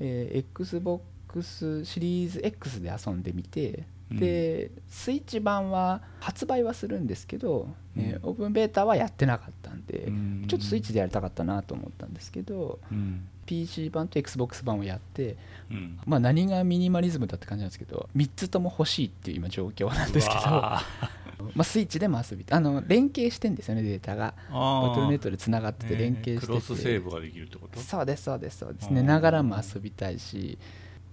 [0.00, 8.30] えー XBOX シリーズ X で遊んでみてでスイッチ版は発売はするんですけど、えーうん。
[8.30, 10.44] オープンベータはやってなかったんで、うん。
[10.46, 13.26] ちょっとスイッチでやりたかったなと思ったんですけどうん。
[13.46, 15.36] PC 版と XBOX 版をやって、
[15.70, 15.98] うん。
[16.06, 20.40] まあ、何がミニマリズムだって感じなんですけど3つとも欲しいっていう今状況なんですけど
[21.54, 24.34] まあ、スイッチでも遊びあの連携してんですよねデータが。
[24.50, 27.80] バトルネットでつながってて連携してて、クロスセーブができるってこと？
[27.80, 28.88] そうですそうですそうです。
[28.88, 30.56] うん寝ながらも遊びたいし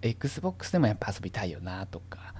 [0.01, 2.33] XBOX でもやっぱ遊びたいよなとか、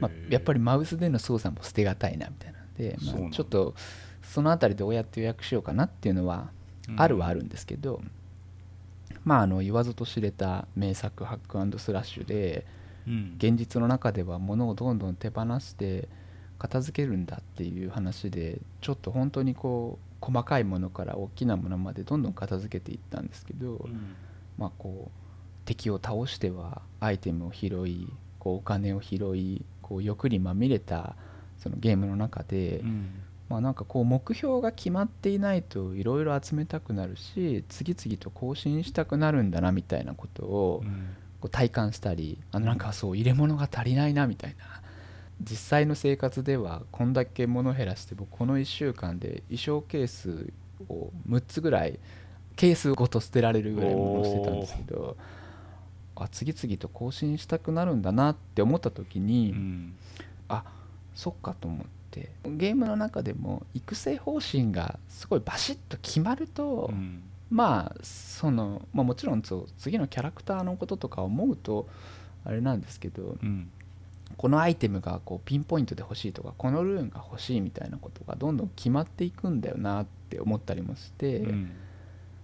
[0.00, 3.74] まあ、やっぱりマウスでの操作も捨てがたいなみたいなんで、まあ、ちょっと
[4.22, 6.50] そのあたりどうやって予約しようかなっていうのは
[6.88, 7.00] うん。
[7.00, 8.00] あるはあるんですけど、
[9.24, 12.66] まああの言わずと知れた名作ハックスラッシュで
[13.06, 13.34] うん。
[13.38, 16.08] 現実の中では物をどんどん手放して
[16.58, 24.16] 片付けるんだっていう話でちょっと本当にこう細かいものから大きなものまでどんどん片付けていったんですけど、うん。
[24.56, 25.17] まあこう
[25.68, 31.14] 敵を倒してはアイテムを拾いこうお金を拾いこう欲にまみれた
[31.58, 33.10] そのゲームの中で、うん。
[33.50, 41.16] まあなんかこう目標が決まっていないといろいろ集めたくなるし次々と更新したくなるんだなみたいなことをうん。
[41.40, 44.82] こう体感したりあのなんかそう入れ物が足りないなみたいな。
[45.40, 50.52] 実際の生活ではこんだけ物減らして僕この1週間で衣装ケース
[50.88, 52.00] を6つぐらい
[52.56, 55.16] ケースごと捨てられるぐらい物を捨てたんですけど
[56.18, 59.94] あ次々と更新したくなるんだなって思った時に、うん。
[60.48, 60.64] あ
[61.14, 62.30] そっかと思って。
[62.44, 67.22] ゲームの中でも育成方針がすごいバシッと決まると、うん。
[67.50, 71.88] まあその、まあ、もちろんそう次のキャラクターのこととか思うと
[72.44, 73.70] あれなんですけどうん。
[74.36, 81.70] このアイテムがこうピンポイントで欲しいとかこのルーンが欲しいみたいなことがどんどん決まっていくんだよなって思ったりもして、うん。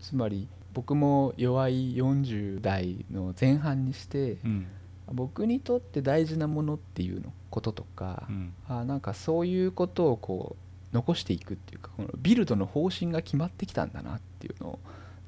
[0.01, 4.67] つまり僕も弱い40代の前半にしてうん。
[5.13, 8.55] 僕にとって大事なものっていうのこととか、うん。
[8.69, 10.57] あなんかそういうことをこ
[10.93, 14.79] う残していくっていうかこのビルドの方針が決まってきたんだなっていうのを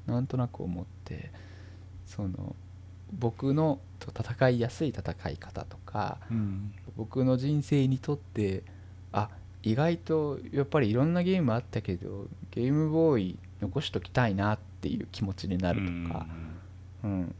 [0.07, 1.31] なんとなく思って
[2.05, 2.55] その
[3.13, 6.73] 僕のと戦いやすい戦い方とかうん。
[6.95, 8.63] 僕の人生にとって
[9.11, 9.29] あ
[9.61, 16.27] 意外とやっぱりいろんなゲームあったけどゲームボーイ残しときたいなっていう気持ちになるとか、
[17.03, 17.35] うん、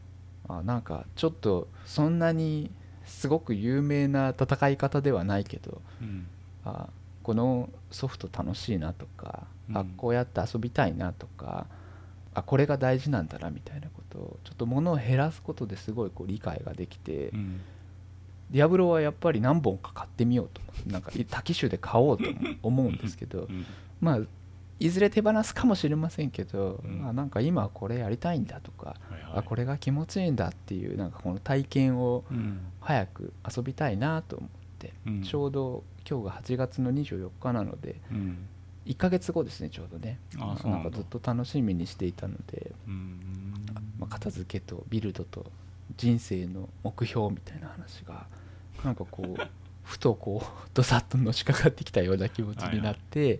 [0.47, 2.71] あなんかちょっとそんなに
[3.05, 6.27] すごく有名な戦い方ではないけどうん。
[6.65, 6.89] あ
[7.23, 9.87] このソフト楽しいなとか、あうん。
[9.97, 11.67] こうやって遊びたいなとか
[12.33, 17.61] あこれが大事なんだなみたいなことをちょっと物を減らすことですごいこう理解ができて、うん。
[18.51, 20.61] ディアブロはやっぱり何本か買ってみようと。
[20.85, 22.23] なんか多機種で買おうと
[22.61, 23.65] 思うんですけどうん。
[23.99, 24.19] まあ
[24.79, 27.07] いずれ手放すかもしれませんけど、うん。
[27.07, 29.31] あなんか今はこれやりたいんだとか、はいはい。
[29.37, 32.59] あこれが気持ちいいんだっていうなんかこの体験をうん。
[32.79, 35.23] 早く遊びたいなと思って、うん。
[35.23, 38.47] ちょうど今日が8月の24日なのでうん。
[38.85, 40.19] 1ヶ月後ですねちょうどね。
[40.37, 40.89] あなんだ。
[40.89, 43.53] かずっと楽しみにしていたので、うん。
[43.99, 45.45] まあ、片付けとビルドと
[45.97, 48.27] 人生の目標みたいな話が
[48.83, 49.47] なんかこう
[49.83, 53.39] ふとこうどさっとのしかかってきたような気持ちになって、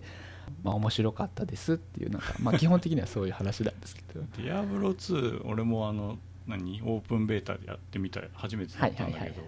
[0.62, 4.20] まあ面白かったですっていうなんか、まあ、基本的にはそういう話なんですけど。
[4.36, 6.80] ディアブロ2俺もあの何？
[6.82, 9.42] オープンベータでやってみた初めてだったんだけど。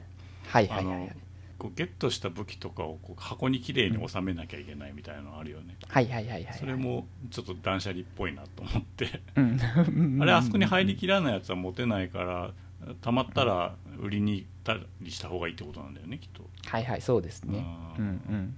[0.46, 1.16] はいはいはい
[1.60, 9.20] こうゲットした武器とかをこう箱にきれいに収めなきゃいけないみたいなのあるよね、はいはいはいはいそれもちょっと断捨離っぽいなと思って。
[9.36, 10.22] うん。
[10.22, 12.54] あれあそこに入りきらないやつは持てないから
[13.02, 16.42] たまったら売りに行ったりした方がいいってことなんだよねきっと。
[16.64, 17.58] はいはいそうですね。
[17.98, 18.56] うんうん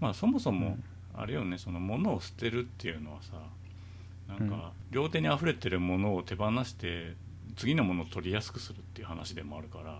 [0.00, 0.78] まあそもそも
[1.14, 3.32] あれよねその物を捨てるっていうのはさ
[4.28, 7.14] なんか両手に溢れてるものを手放して
[7.56, 9.90] 次のものを取りやすくするっていう話でもあるから、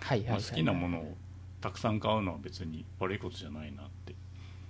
[0.00, 1.16] はいはいまあ、好きなものを
[1.60, 4.14] たくさん買うのは別に悪いことじゃないなって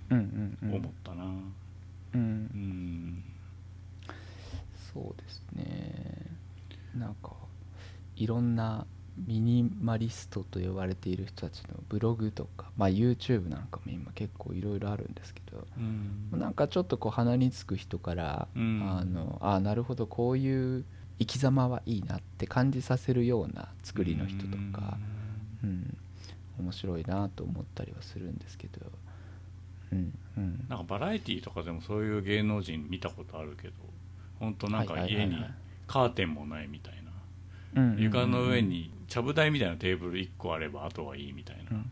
[0.09, 1.23] 思ったな。
[1.23, 1.41] うん。
[2.13, 3.23] うん。
[4.93, 6.25] そうですね。
[6.95, 7.33] なんか
[8.15, 8.85] いろんな
[9.17, 16.39] ミニマリストと呼ばれている人たちのブログとか、まあ、YouTube なんかも今結構いろいろあるんですけどうん。
[16.39, 18.81] なんかちょっとこう鼻につく人から、うん。
[18.83, 20.83] あのあなるほどこういう
[21.19, 24.97] 生き様はいいなって感じさせるような作りの人とか、
[25.63, 25.97] うん、
[26.59, 28.81] 面白いなと思ったりはするんですけど、
[29.93, 33.73] うんうん、なんかバラエティーとかでもそういう芸能人見たことあるけど
[34.39, 35.29] 本当なんかはいはいはいはい。
[35.31, 35.45] 家に
[35.87, 36.99] カーテンもないみたいな。
[36.99, 37.04] うんうんうんうん
[37.97, 41.83] 床の上にちゃぶ台みたいなテーブル1個あればあとはいいみたいな、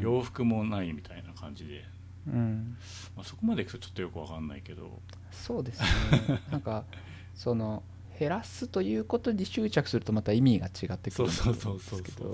[0.00, 1.84] 洋服もないみたいな感じで、
[2.26, 2.76] うん。
[3.16, 5.00] まあ、そこまでいくとちょっとよくわかんないけど。
[5.30, 6.40] そうですね。
[6.50, 6.84] なんか
[7.34, 7.82] その
[8.18, 12.28] 減らすということに執着するとまた意味が違ってくるんだとそう思そううんそうそうですけど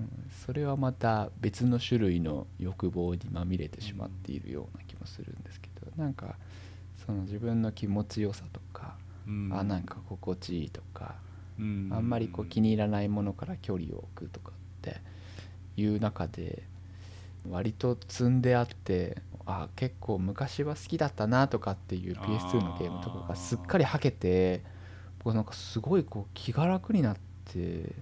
[0.00, 0.30] うん。
[0.30, 5.92] それはまた別の種類の欲望にまみれてしまっているような気もするんですけど。
[5.96, 6.36] なんか
[7.04, 9.50] その自分の気持ちよさとか、うん。
[9.52, 11.25] あなんか心地いいとか、うん
[11.58, 15.00] あんまりこう気に入らないものから距離を置くとかって
[15.76, 16.62] いう中で
[17.48, 24.62] 割と積んであってあ結構昔は好きだったなとかっていう PS2 のゲームとかがすっかりはけて
[25.22, 27.94] 僕なんかすごいこう気が楽になって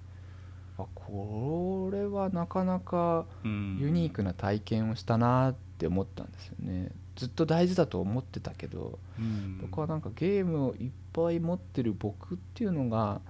[0.79, 3.79] あこれはなかなかうん。
[3.81, 6.91] ユニークな体験をしたなって思ったんですよね。
[7.17, 9.59] ずっと大事だと思ってたけどうん。
[9.61, 13.21] 僕はなんかゲームをいっぱい持ってる僕っていうのが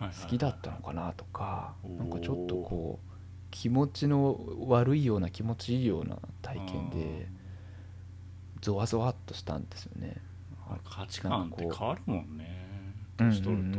[0.00, 1.98] 好きだったのかなとかおー。
[1.98, 3.08] なんかちょっとこう
[3.50, 7.28] 気持ちの悪いような気持ちいいような体験で
[8.60, 10.16] ゾワゾワっとしたんですよね。
[10.84, 12.62] 価値観って変わるもんね。
[12.72, 12.78] うん
[13.18, 13.78] 年取ると。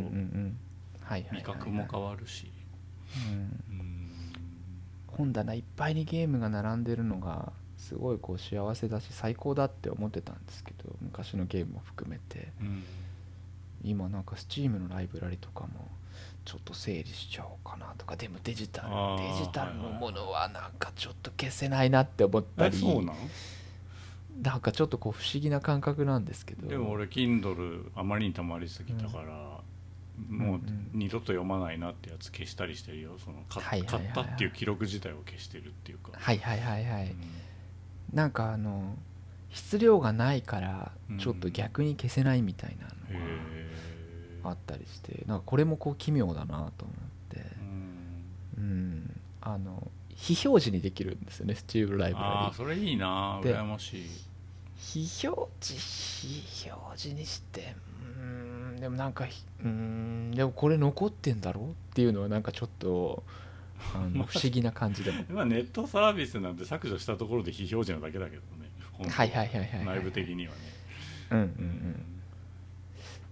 [1.31, 2.51] 味覚も変わるし。
[3.29, 3.33] うん。
[3.79, 4.11] うん。
[5.07, 12.51] 本棚いっぱいにゲームが並んでるのがすごいこう幸せだし最高だって思ってたんですけど昔のゲームも含めて。
[12.61, 12.83] うん
[13.83, 15.87] 今なんか Steam のライブラリとかも
[16.45, 18.15] ちょっと整理しちゃおうかなとか。
[18.15, 22.77] でもデジタルデジタルのものはなんかちょっと消せないなって思ったり。
[22.77, 23.15] えそうなん？
[24.41, 26.67] なんかちょっとこう不思議な感覚なんですけど。
[26.67, 29.61] でも俺 Kindle あまりにたまりすぎたから、
[30.29, 30.59] もう
[30.93, 33.11] 二度と読まないなってやつ消したりしてるよ。
[33.23, 34.13] そのかはいはいはいはい。
[34.13, 37.15] 買ったっていう記録自体を消してるっていうか、はいはいはいはい、うん。
[38.13, 38.95] なんかあの
[39.51, 41.17] 質量がないからうん。
[41.19, 43.68] ちょっと逆に消せないみたいなへのえが
[44.43, 46.97] あったりしてなんかこれもこう奇妙だなと思っ
[47.29, 47.45] て。
[48.57, 48.63] うん。
[48.63, 49.21] うん。
[49.41, 54.05] あの非表示にできるんですよねスチームライブラリああそれいいなで羨ましい。
[54.75, 55.81] 非表示
[56.61, 57.75] 非表示にして
[58.17, 58.23] うー
[58.73, 63.23] んでもなんかひうーんでもこれ残ってんだろうっていうのはなんかちょっと
[63.95, 65.23] あの 不思議な感じでも。
[65.29, 68.69] まあネットサービスなんて削除したところで非表示なだけだけどね
[69.09, 69.85] はいはいはいはいはい。
[69.85, 70.59] 内部的にはね。
[71.31, 72.18] うんうんうん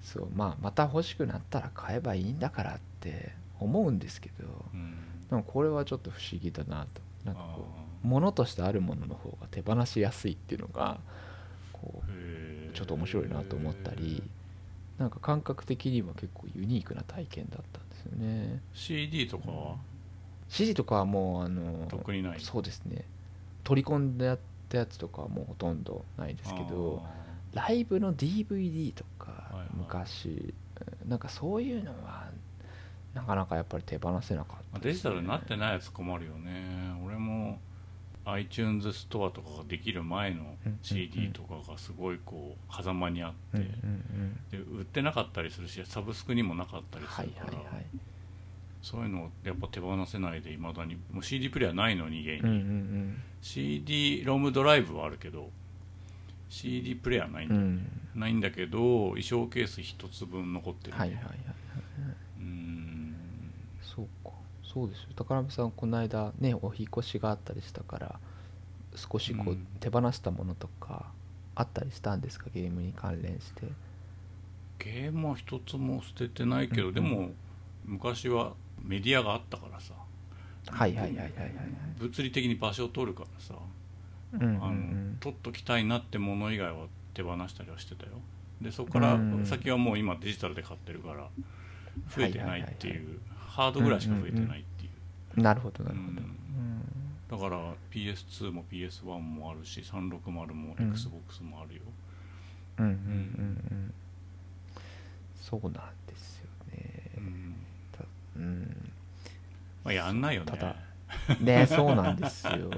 [0.08, 4.96] そうまあまた欲しくなったら買えばいいんだからって思うんですけどうん。
[5.30, 7.02] でもこれはちょっと不思議だなと。
[7.26, 10.98] なんかこあう物としてあるものの方が手放しやすいっていうのが
[11.74, 12.72] こうー。
[12.74, 14.22] ちょっと面白いなと思ったり
[14.98, 18.62] なんか感覚的には結構ユニークな体験だったんですよね。
[18.74, 19.76] CD とかは
[20.48, 22.40] ？CD とかはもうあの特にない。
[22.40, 23.04] そうですね。
[23.64, 24.40] 取り込んでやっ
[24.70, 27.04] たやつとかはもうほとんどないですけど
[27.54, 29.17] ライブの DVD とか
[29.78, 30.54] 昔。
[31.08, 32.28] なんかそういうのは
[33.14, 36.94] なかなかやっぱり手放せなかったあーデジタルになってないやつ困るよね。
[37.04, 37.60] 俺も
[38.26, 43.60] iTunes ストアとかができる前のうん CD とかがすごいこう狭間にあっ
[44.52, 47.54] て、で売ってなかったりするしサブスクにもなかったりすはいるから、
[48.82, 50.96] そういうのをやっぱ手放せないでいまだに。
[51.12, 55.50] もう CD プレイヤーないのに家に、CD ロムドライブはあるけど
[56.50, 58.20] CD プレイヤーないんだ、うんうん。
[58.20, 58.80] ないんだけど
[59.10, 61.38] 衣装ケース一つ分残ってる、ねはいはいはいはい。
[62.40, 63.16] うん。
[63.82, 64.32] そうか。
[64.64, 65.10] そうですよ。
[65.16, 68.20] 宝部さんこの間ねお引っ越しがあったりしたから
[68.96, 69.68] 少しこううん。
[69.80, 71.12] 手放したものとか
[71.56, 72.48] あったりしたんですか？
[72.54, 73.68] ゲームに関連して。
[74.80, 77.32] ゲームは一つも捨ててないけど、うんでも
[77.86, 79.94] 昔はメディアがあったからさ。
[80.68, 81.32] はいはいはいはいはい。
[81.98, 83.56] 物理的に場所を取るからさ、
[84.34, 88.12] うんうんうあのん取っときたいなってもの以外は手放したりはしてたよ。
[88.62, 89.46] でそこからうん。
[89.46, 91.28] 先はもう今デジタルで買ってるから
[92.16, 93.18] 増えてないっていう、はいはい
[93.58, 94.90] ハードぐらいしか増えてないってい
[95.36, 97.50] う、なるほどなるほど、うん。
[97.50, 100.90] だから PS2 も PS1 もあるし360もうん。
[100.92, 101.82] XBOX もあるよ、
[102.78, 103.94] うんうんうんうんうん。
[105.42, 105.74] そうなん
[106.06, 107.02] ですよね。
[107.18, 107.56] うん。
[107.92, 108.04] た
[108.36, 108.92] うん。
[109.84, 110.52] まあ、やんないよね。
[110.52, 110.76] ただ
[111.40, 111.66] ね。
[111.70, 112.72] そうなんですよ。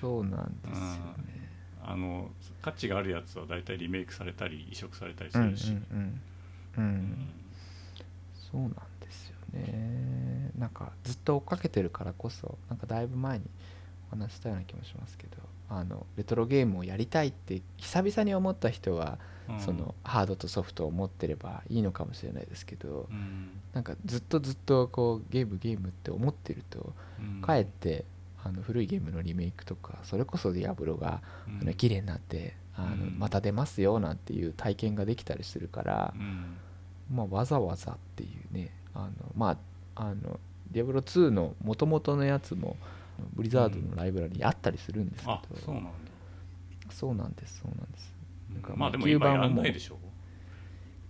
[0.00, 1.48] そうなんですよね。
[1.82, 2.30] あの
[2.62, 6.20] 価値があるやつは大体リメイクされたり移植されたりすうんうんるし、うん。
[6.78, 7.28] うん。
[8.34, 8.70] そうなん
[9.00, 10.50] ですよね。
[10.58, 13.44] なんかずっと追っかけてるからこそなんかだいぶ前に
[14.08, 15.36] お話ししたような気もしますけど
[15.68, 23.50] あのレトロゲームをやりたいって久々に思った人は、うんそのハードとソフトを持ってればいいのかもしれないですけど、うん。
[23.72, 27.40] なんかずっとずっとこうゲームゲームって思ってるとうん。
[27.42, 28.04] かえって
[28.42, 31.60] あの古いゲームのリメイクとかそれこそディアブロがうん。
[31.62, 33.16] あの綺麗になってあのうん。
[33.18, 36.56] また出ますよなんていう体験ができたりするからう、ん。
[37.14, 40.40] まあ、わざわざっていうねあのまああの
[40.70, 42.76] ディアブロ2の元々のやつも
[43.34, 45.42] ブリザードのライブラリにあったりするんですけど、あ
[46.90, 48.12] そうなんですそうなんです
[48.76, 49.98] まあでも旧今や版はもうんないでしょ。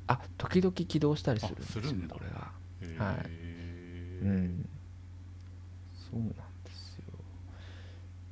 [0.08, 2.14] あ時々起動したりするんですよあするんだ。
[2.14, 3.16] これがへはい。
[3.24, 4.68] ーうん。
[6.10, 6.98] そうなんです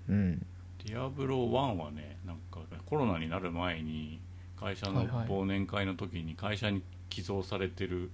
[0.08, 0.46] うん。
[0.86, 4.20] ディアブロ1はねなんかコロナになる前に
[4.58, 8.10] 会社の忘年会の時に会社に寄贈されてる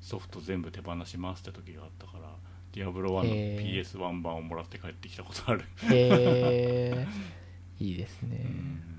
[0.00, 2.30] ソフト全部手放しますって時があったから
[2.72, 7.06] ディアブロ1のへー PS1 版をもらって帰ってきたことある、へえ
[7.78, 8.40] いいですね。
[8.44, 8.93] うんうん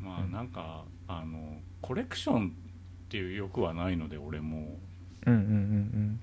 [0.00, 4.78] まあなんかあのコレクションっていう欲はないので俺も。
[5.26, 5.40] うんうん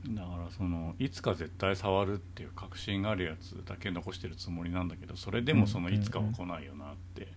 [0.05, 7.27] うんだからそのいつか絶対触るっていう確信があるやつだけ残してるつもりなんだけどそれでもそのいつかは来ないよなって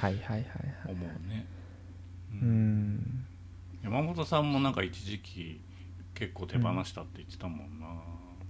[0.00, 0.44] はいはいはいはい
[0.88, 1.46] 思うね、
[2.40, 2.94] ううん。
[2.96, 3.26] ん
[3.82, 5.60] 山本さんもなんか一時期
[6.14, 7.86] 結構手放したって言ってたもんな、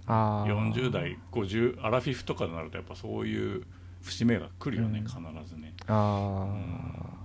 [0.07, 3.64] ああ40代50アラフィフとかになるとやっぱそういう
[4.03, 5.07] 節目が来るよね、うん。
[5.07, 7.20] 必ずね、ああ、うん。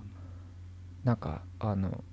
[1.03, 2.03] なんかあの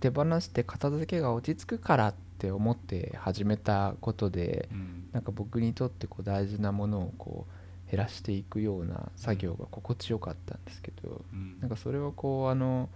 [0.00, 5.08] 手放して片付けが落ち着くからって思って始めたことでうん。
[5.12, 11.58] なんか僕にとってこう大事なものをこう減らしていくような作業が心地よかったんですけどうん。
[11.60, 12.88] なんかそれはこうあの、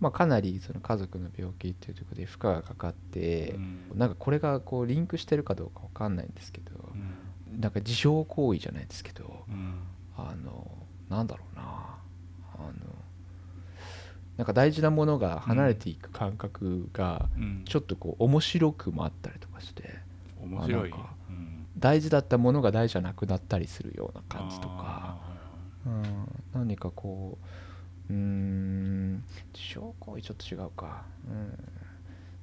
[0.00, 3.80] まあ、かなりその家族の病気っていうところで負荷がかかってうん。
[3.94, 6.70] なんかこれがこうリンクしてるかどうかわかんないんですけど
[7.52, 7.60] うん。
[7.60, 9.78] なんか自傷行為じゃないですけどうん
[10.16, 10.66] あの
[11.08, 11.62] なんだろうな。
[12.54, 12.72] あの
[14.36, 17.64] なんか大事なものが離れていく感覚がうん。
[17.64, 19.98] ちょっとこう面白くもあったりとかして
[20.40, 20.92] 面白い。
[20.92, 21.66] あなんかうん。
[21.78, 25.18] 大事だったものが大事じゃなくなったりするような感じとか、あ
[25.86, 26.04] うん、
[26.54, 27.38] 何かこ
[28.08, 29.14] ううーん
[29.52, 31.02] 自傷行為ちょっと違うか。
[31.28, 31.48] うん。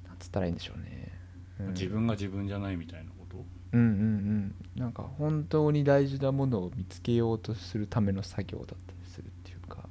[0.06, 1.12] なんつったらいいんでしょうね、
[1.60, 1.66] うん。
[1.68, 3.10] ー自分が自分じゃないみたいな
[3.74, 4.80] うんうんうん。
[4.80, 8.78] なんか本当に大事なものを見つけようとするための作業だったり
[9.10, 9.88] するっていうか。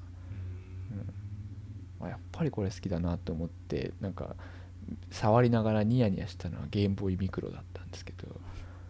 [2.02, 4.36] あやっぱりこれ好きだなと思ってなんか
[5.10, 8.28] 触りながらニヤニヤしたのはゲームボーイミクロだったんですけど。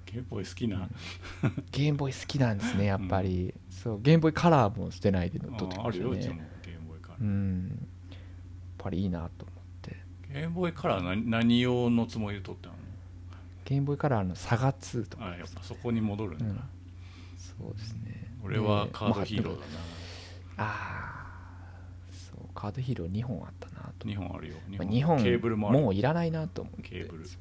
[0.06, 0.88] ゲームボーイ好きな、
[1.72, 6.18] ゲームボーイ好きなんですねやっぱり、そうゲームボーイカラーも捨てないで撮ってきああましたね
[6.64, 7.68] ゲームボーイカラうー、ん。
[8.12, 8.18] やっ
[8.78, 9.98] ぱりいいなと思って。
[10.32, 12.76] ゲームボーイカラー何何用のつもりで撮ったの？
[13.66, 15.26] ゲームボーイカラーのサガ2とか。
[15.26, 16.60] あやっぱそこに戻るんだ、うん。
[17.38, 18.34] そうですね。
[18.44, 19.66] 俺はでカードヒーローだま
[20.58, 21.28] あ
[22.12, 24.08] そうカードヒーロー2本あったなと。
[24.08, 24.56] な2本あるよ。
[24.78, 25.24] まあ2本。
[25.24, 26.82] ケーブルももういらないなと思って。
[26.82, 27.26] ケーブル。
[27.26, 27.36] そ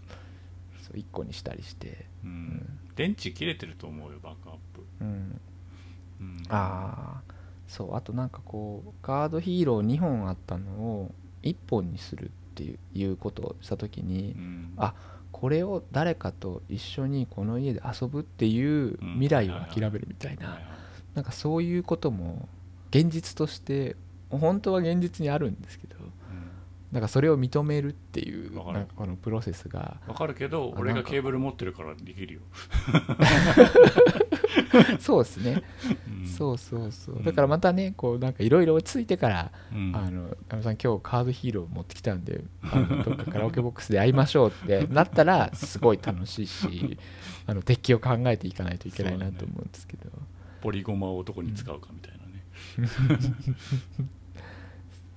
[0.94, 2.06] う1個にしたりして。
[2.24, 2.78] うん。
[2.94, 5.40] 電池切れてると思うよバックアップ、うん。
[6.20, 7.32] うん、ああ
[7.66, 14.72] そうあとなんかこうカードヒーロー2本あったのを1本にするっていういうことをした時にうん。
[14.76, 14.94] あ
[15.42, 19.14] これを誰かと一緒にこの家で遊ぶっていううん。
[19.14, 20.60] 未来を諦めるみたいな。
[21.16, 22.48] なんかそういうことも
[22.90, 23.96] 現実として
[24.30, 26.10] 本当は現実にあるんですけどうん。
[26.92, 29.96] なんかそれを認めるっていうなんかこのプロセスが。
[30.06, 32.40] わかるけど俺がケーブル持ってるからできるよ、
[35.00, 35.62] そうですね。
[36.08, 36.26] うん。
[36.26, 37.16] そうそうそう。
[37.16, 37.24] うん。
[37.24, 39.94] だからまたねこうなんかいろいろ落ち着いてからうん。
[39.94, 46.98] あの「あのさん今日カードヒーロー持ってきたんであのどっかカラオケボックスで会いましょう」ってなったらすごい楽しいし
[47.46, 50.10] あの敵を考えていかないといけないなと思うんですけど。
[50.60, 52.44] ポリゴマをどこに使うかみたいなね、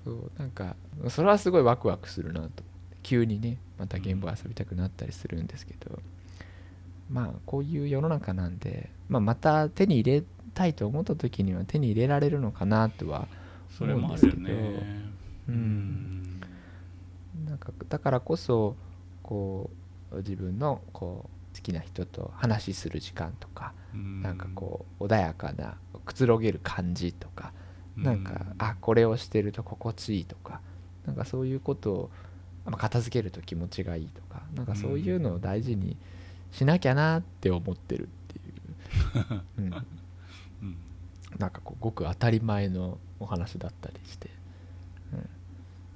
[0.04, 0.76] そうなんか
[1.08, 2.64] それはすごいワクワクするなと。
[3.06, 6.00] 急にねまたゲームボーイ遊びたくなったりするんですけど
[7.10, 13.28] まあこういう世の中なんで、まあ、また手に入れたいと思った時には手に入れられるのかなとは
[13.80, 14.58] 思うんですねけど
[15.50, 16.42] うん。
[17.46, 18.76] なんかだからこそ
[19.22, 19.70] こ
[20.12, 24.22] う自分のこう好きな人と話しする時間とか、うん。
[24.22, 27.54] なんかこう穏やかなくつろげる感じとか、
[27.98, 30.62] なんかうんあこれをしてると心地いいとか
[31.06, 32.10] なんかそういうことを、
[32.66, 35.98] まあ、片付けると気持ちがいいとかなんかそういうのを大事に
[36.56, 38.42] しなきゃなって思ってるってい
[39.34, 39.72] う、うん、うん。
[41.38, 44.30] なんかこうごく当たり前のお話だったりして、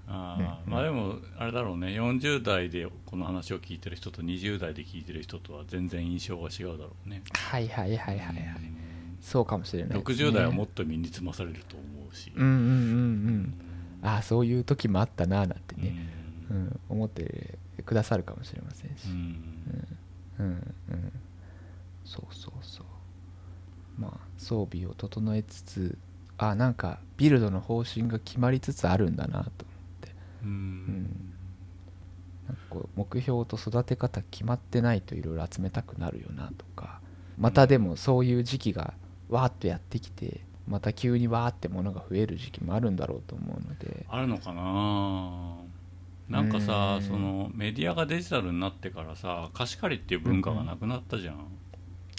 [0.06, 0.72] ああうん。
[0.72, 1.88] まあでもあれだろうね。
[1.88, 7.22] 40代でこの話を聞いてる人と20代で聞いてる人とは全然印象が違うだろうね。
[7.32, 9.18] はいはいはいはいはい、うん。
[9.22, 10.04] そうかもしれないね。
[10.04, 12.34] 60代はもっと身につまされると思うし。
[12.36, 12.66] うんうんうんう
[13.32, 13.54] ん。
[14.02, 15.96] ああそういう時もあったななんてね、
[16.52, 16.66] ううん。
[16.66, 19.98] ん思ってくださるかもしれませんし、うん
[20.40, 21.12] うんうん。
[22.06, 22.86] そうそうそう。
[23.98, 25.98] まあ装備を整えつつ
[26.38, 29.50] あなんかビルドの方針が決まりつつあるんだなと思っ
[30.02, 30.16] て。
[30.44, 30.46] う
[30.88, 30.92] うん。
[30.92, 31.34] ん
[32.48, 37.02] なんかこう目標と育て方決まってないといろいろ集めたくなるよなとか。
[37.38, 38.94] またでもそういう時期が
[39.30, 44.06] わーっとやってきてまた急にわーってものが増える時期もあるんだろうと思うので。
[44.10, 45.56] あるのかな
[46.30, 51.48] なんかさうんそのメディアがデジタルになってからさ貸し借りっていう文化がなくなったじゃん、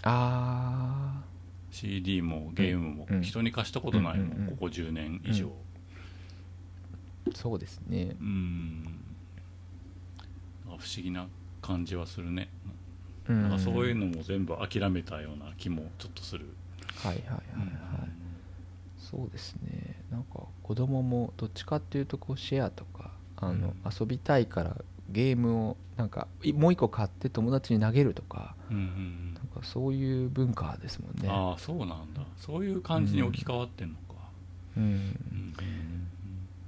[0.02, 1.22] あ
[1.70, 3.22] CD もゲームもうん。
[3.22, 4.50] 人に貸したことないもん、うんうんうん。
[4.50, 5.50] ここ10年以上。
[7.34, 8.16] そうですね。
[8.20, 8.82] うん。
[10.66, 11.26] 不思議な
[11.60, 12.48] 感じはするね、
[13.28, 13.42] うん。
[13.42, 16.46] なんかそういうのも全部諦めたような気もちょっとする、
[16.96, 17.40] はいはいはいはい、
[18.98, 19.96] そうですね。
[20.10, 24.76] なんか子供もどっちかっていうとこうシェアとかあの、遊びたいから
[25.10, 31.28] ゲームをなんかいもう一個買って友達に投げるとかなんかそういう文化ですもんね。
[31.28, 32.22] ああそうなんだ。
[32.38, 34.00] そういう感じに置き換わってんのか、
[34.76, 34.84] うん。
[34.84, 35.54] うん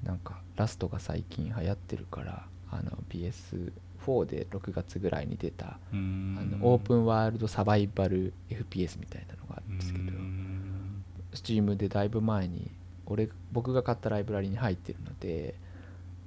[0.02, 11.04] なんかラストが最近流行ってるからあの PS4 で6月ぐらいに出たあのオープンワールドサバイバル FPS みたいなのがあるんですけどうん。
[11.32, 12.70] Steam でだいぶ前に
[13.06, 15.54] 俺僕が買ったライブラリに入ってるので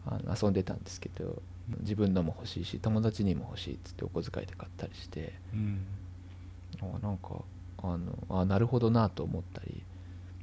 [0.07, 1.41] あの遊んでたんですけど
[1.81, 5.85] 自分のも欲しいし友達にも欲しいっつってお小遣いで買ったりしてうん。
[6.81, 7.29] あなんか
[7.81, 9.83] あのあなるほどなと思ったり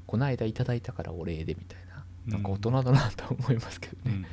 [0.06, 1.78] こないだいただいたからお礼でみたい
[2.26, 4.26] ななんか大人だなと思いますけどね。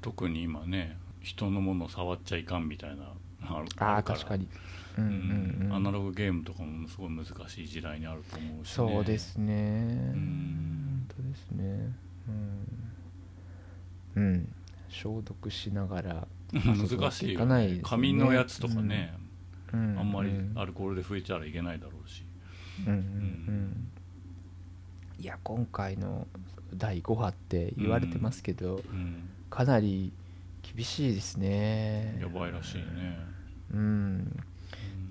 [0.00, 4.46] 特に今ね人のもの触っちゃいかんみたいなのあるあ確かに
[4.98, 5.74] うんうんうん。
[5.74, 9.54] アナログゲームとかもすごい難しい時代にあると思うし、ね、そうですね。
[10.14, 11.92] ん本当ですね。
[14.16, 14.52] うん、うん、
[14.88, 17.44] 消毒しながら 難しいね、
[18.14, 19.14] のやつとかね、
[19.72, 19.98] うん。
[19.98, 22.24] あんまりうんアルコールで拭いちゃいけないだろうし、
[22.86, 23.90] うんうんうん
[25.16, 26.26] いや今回の
[26.74, 30.12] 第5波って言われてますけど、うん、かなり
[30.62, 32.18] 厳しいですね。
[32.20, 33.18] やばいらしいね、
[33.72, 34.44] うん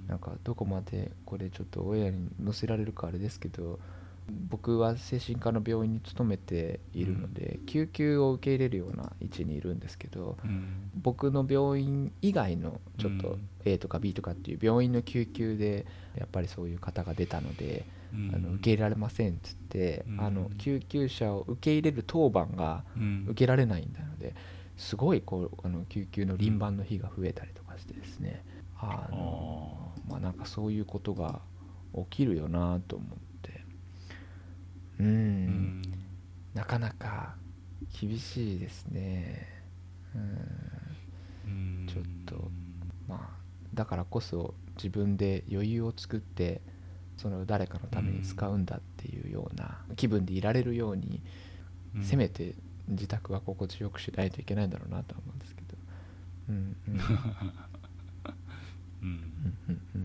[0.07, 3.79] なんかどこまでこれちょっとオンエアに載せられるかあれですけど
[4.29, 10.91] 僕は精神科の病院に勤めているので、救急を受け入れるような位置にいるんですけどうん。
[10.95, 13.49] 僕の病院以外のちょっとうん。
[13.65, 15.85] A とか B とかっていう病院の救急で
[16.15, 18.31] やっぱりそういう方が出たので、うん。
[18.33, 20.21] あの受け入れられませんっつって、うん。
[20.21, 23.25] あの救急車を受け入れる当番がうん。
[23.27, 24.35] 受けられないんだので
[24.77, 28.43] すごいこうあの救急の輪番の日が増えたりとかしてですね。
[28.77, 31.41] あのまあなんかそういうことが
[31.95, 33.07] 起きるよなと思っ
[33.41, 33.61] て。
[34.99, 35.07] うん。
[35.07, 35.81] うん。
[36.53, 37.33] なかなか
[37.99, 39.47] 厳しいですね。
[40.15, 40.37] うん。
[41.45, 41.47] う
[41.83, 41.87] ん。
[41.87, 42.51] ちょっと
[43.07, 43.29] まあ
[43.73, 46.61] だからこそ自分で余裕を作って
[47.17, 51.21] その誰かのために使うんだっていうような気分でいられるように
[51.95, 52.03] うん。
[52.03, 52.53] せめて
[52.87, 55.75] 自宅は心地よくしないといけないんだろうなとは思うんですけど。
[56.49, 57.01] うんうんうん
[59.03, 59.23] うん
[59.95, 60.03] うん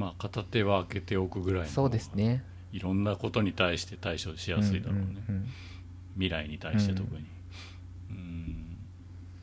[0.00, 2.42] まあ片手は開けておくぐらいのそうですね。
[2.72, 5.48] いろんなことに対して対処しやすいだろうね、うんうんうん。
[6.14, 7.26] 未来に対して特に。
[8.10, 8.78] うん。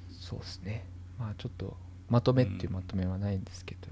[0.10, 0.84] そうですね。
[1.20, 1.78] まあちょっと
[2.10, 3.90] まとめっていうまとめはないんですけど、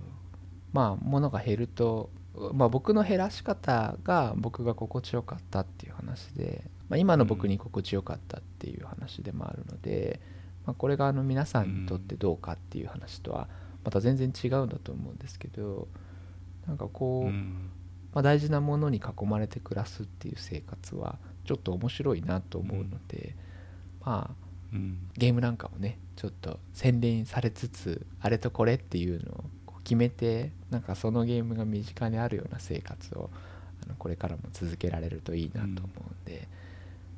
[0.74, 2.09] まあ物が減ると
[2.53, 10.20] まあ僕の減らし方が僕が心地よかったっていう話で、まあ、今の僕に心地よかったっていう話でもあるので、
[10.66, 13.47] まあ、これがあの皆さんにとってどうかっていう話とは
[13.84, 15.88] また全然違うんだと思うんですけど
[16.68, 17.70] なんかこう、うん。
[18.13, 23.36] まあ、大事なものに囲まれて暮らすっていう生活はちょっと面白いなと思うので、
[24.01, 25.09] まあうん。
[25.18, 29.43] ゲームなんかもねちょっと洗練されつつあれとこれっていうのを
[29.84, 33.30] 決めてなんかそのゲームが身近にあるような生活を
[33.84, 36.47] あのこれからも続けられるといいなと思うんで、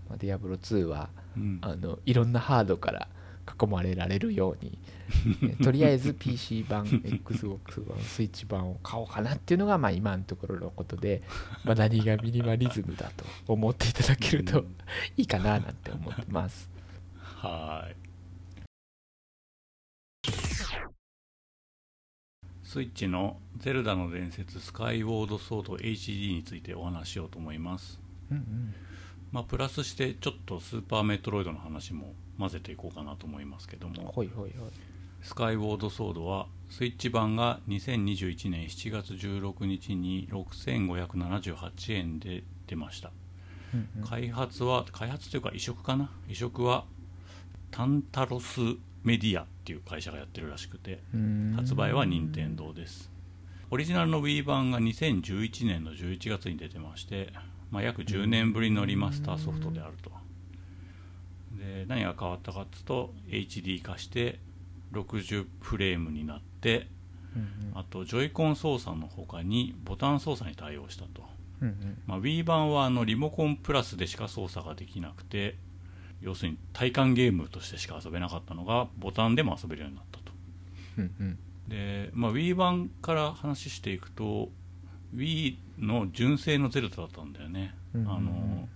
[0.09, 1.59] まあ、ディアブロ2はうん。
[1.61, 3.07] あのいろんなハードから
[3.47, 4.77] 囲まれられるように
[5.43, 11.23] え とりあえず PC 版 XBOX 版スイッチ版を買おうかなっていうのがまあ今のところのことで、
[11.63, 14.75] まあ、何がミニマリズムだと思っていただけるとうん。
[15.15, 16.69] いいかななんて思ってます。
[17.21, 17.95] はい。
[22.63, 27.99] スイッチの「ゼルダの伝説スカイウォードソード HD」についてお話ししようと思います。
[28.29, 28.75] うんうん
[29.31, 34.11] まあプラスしてちょっとスーパーメトロイドの話も混ぜていこうかなと思いますけども。
[34.11, 34.69] ほいほいほい。
[35.21, 43.11] スカイウォードソードはスイッチ版が2021年7月16日に6578円で出ました。
[43.73, 44.07] うんうん。
[44.07, 46.09] 開発は開発というか移植かな？
[46.29, 46.85] 移植は
[47.71, 48.59] タンタロス
[49.03, 51.53] メディアっていう会社がやってるらしくてうん。
[51.55, 53.11] 発売は任天堂です。
[53.69, 57.33] オリジナルの Wii 版が2011年の11月に出てまして、
[57.71, 60.11] まあ、約10年ぶりのリマスターソフトであると。
[61.57, 64.39] で何が変わったかっていうと HD 化して
[64.93, 66.87] 60フレームになって
[67.35, 71.23] うんあとジョイコン操作の他にボタン操作に対応したと。
[71.61, 72.01] うんうん。
[72.05, 75.55] まあ、Wii 版はあのリモコンプラスでしか操作ができなくて
[76.21, 80.31] 要するに体感ゲームとしてしか遊べなかったのがボタンでも遊べるようになったと。
[80.97, 81.39] うんうん。
[81.67, 84.49] で、まあ、Wii 版から話していくと
[85.17, 88.01] Wii の純正のゼルダだったんだよね、うん。
[88.01, 88.69] うんうんあの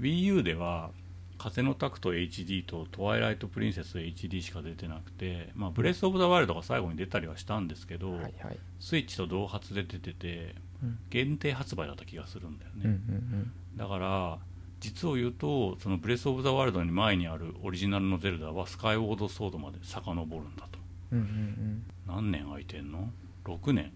[0.00, 0.90] WiiU では
[1.36, 8.58] 風のタクト HD とトワイライトプリンセス HD しか出てなくて、まあ、ブレス・オブ・ザ・ワイルドが最後に出たりはしたんですけど、はいはい。
[8.80, 10.98] スイッチと同発で出ててうん。
[11.10, 14.38] 限定発売だった気がするんだよね、うんうんだから
[14.80, 20.78] 実を言うとそのブレス・オブ・ザ・ワールドに前にあるオリジナルのゼルダはスカイウォード・ソードまで遡るんだと。
[21.12, 21.82] うんうんうん。
[22.06, 23.10] 何年空いてんの
[23.44, 23.92] ？6年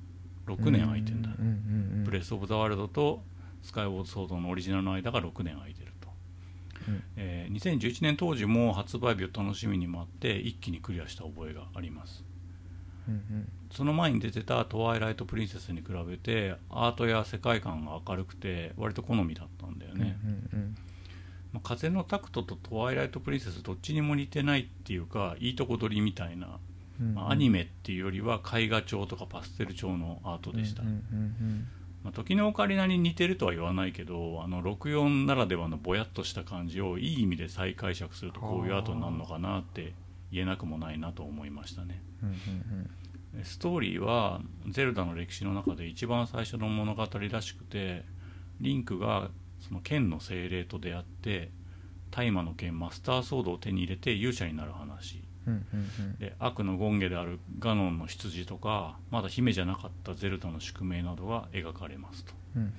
[0.46, 1.52] 6年空いてんだ、うんうんう
[2.02, 3.24] んブレス・オブ・ザ・ワールドと
[3.62, 6.08] スカイウォード・ソードのオリジナルの間が6年空いてると、
[6.88, 7.02] うん。
[7.16, 12.24] えー2011年当時も発売日を楽しみに待って一気にクリアした覚えがあります。
[13.08, 13.48] うんうん。
[13.72, 20.76] その前に出てた「トワイライト・プリンセス」に比べてアートや世界観が明るくて割と好みだったんだよね、うんうん
[21.52, 26.52] まあ風のタクトとトワイライト・プリンセスどっちにも似てないっていうかいいとこ取りみたいな、うん
[26.98, 30.82] まあアニメっていうよりは絵画調とかパステル調のアートでした、
[32.02, 39.92] まあ、時のオカリナに似てるとは言わないけどあの64ならではのぼやっとした感じをいい意味で再解釈するとこういうアートになるのかなって
[40.30, 42.02] 言えなくもないなと思いましたね。
[43.44, 48.04] ストーリーはゼルダの歴史の中で一番最初の物語らしくて
[48.60, 49.30] リンクが
[49.60, 51.50] その剣の精霊と出会って
[52.10, 55.22] 大麻の剣マスターソードを手に入れて勇者になる話
[56.18, 62.32] で悪の権下であるガノンの羊とかまだ姫じゃなかったゼルダの宿命などが描かれますと。
[62.56, 62.72] うんうん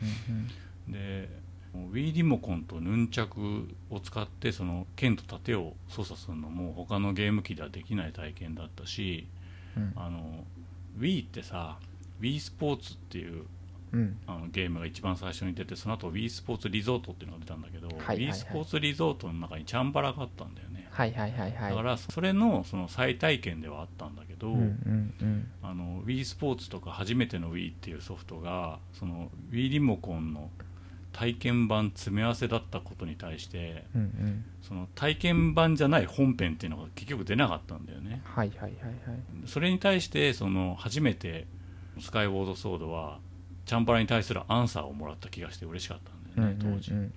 [0.94, 1.30] で
[1.76, 9.28] Wii リモコンとヌンチャクを使ってその剣と盾を操作するのも他のゲーム機ではできない体験だったし
[9.76, 9.94] うん。
[9.96, 10.46] あの
[10.98, 11.78] Wii ってさ
[12.20, 13.44] Wii スポーツっていう
[13.92, 14.18] うん。
[14.28, 18.28] あのゲームが一番最初に出てその後 Wii スポーツリゾートっていうのが出たんだけど、はいはいはい。
[18.30, 21.70] Wii スポーツリゾートの中にチャンバラがあったんだよねはいはいはいはい。
[21.70, 25.48] だからそれのその再体験ではあったんだけど、うんうんうん。
[25.62, 30.50] あの Wii スポーツとか初めての Wii っていうソフトがその Wii リモコンの
[31.14, 34.46] 体験版詰め合わせだったことに対してうんうん。
[34.62, 38.22] その体験版じゃない本編っていうのが結局出なかったんだよね。
[38.24, 38.92] はいはいはいはい。
[39.46, 41.46] それに対してその初めて
[42.00, 43.20] スカイウォードソードは
[43.66, 45.98] チャンバラに対するアンサーをもらった気がして嬉しかっ
[46.36, 47.14] たんだよね当時、うん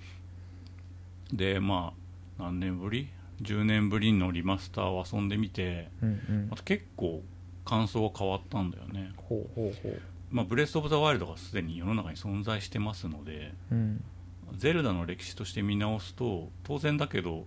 [1.32, 1.92] でま
[2.38, 3.08] あ何年ぶり？
[3.42, 6.48] 10年ぶりのリマスターを遊んでみてうんうん。
[6.50, 7.22] また結構
[7.64, 9.12] 感想が変わったんだよね。
[9.16, 10.00] ほうほうほう。
[10.30, 14.04] まあ、ブレス・オブ・ザ・ワイルドがすでに世の中に存在してますのでうん。
[14.56, 17.46] ゼルダの歴史として見直すと当然だけど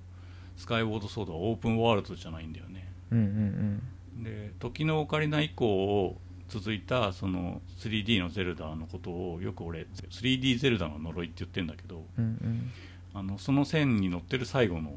[0.56, 2.88] スカイウォード・ソードはオープンワールドじゃないんだよね。
[3.12, 3.84] うんうん
[4.24, 6.16] で時のオカリナ以降
[6.48, 12.72] 続いたその 3D のゼルダのことをよく俺 3D ゼルダの呪いって言ってるんだけどうんうん。
[13.16, 14.96] あのその線に乗ってる最後の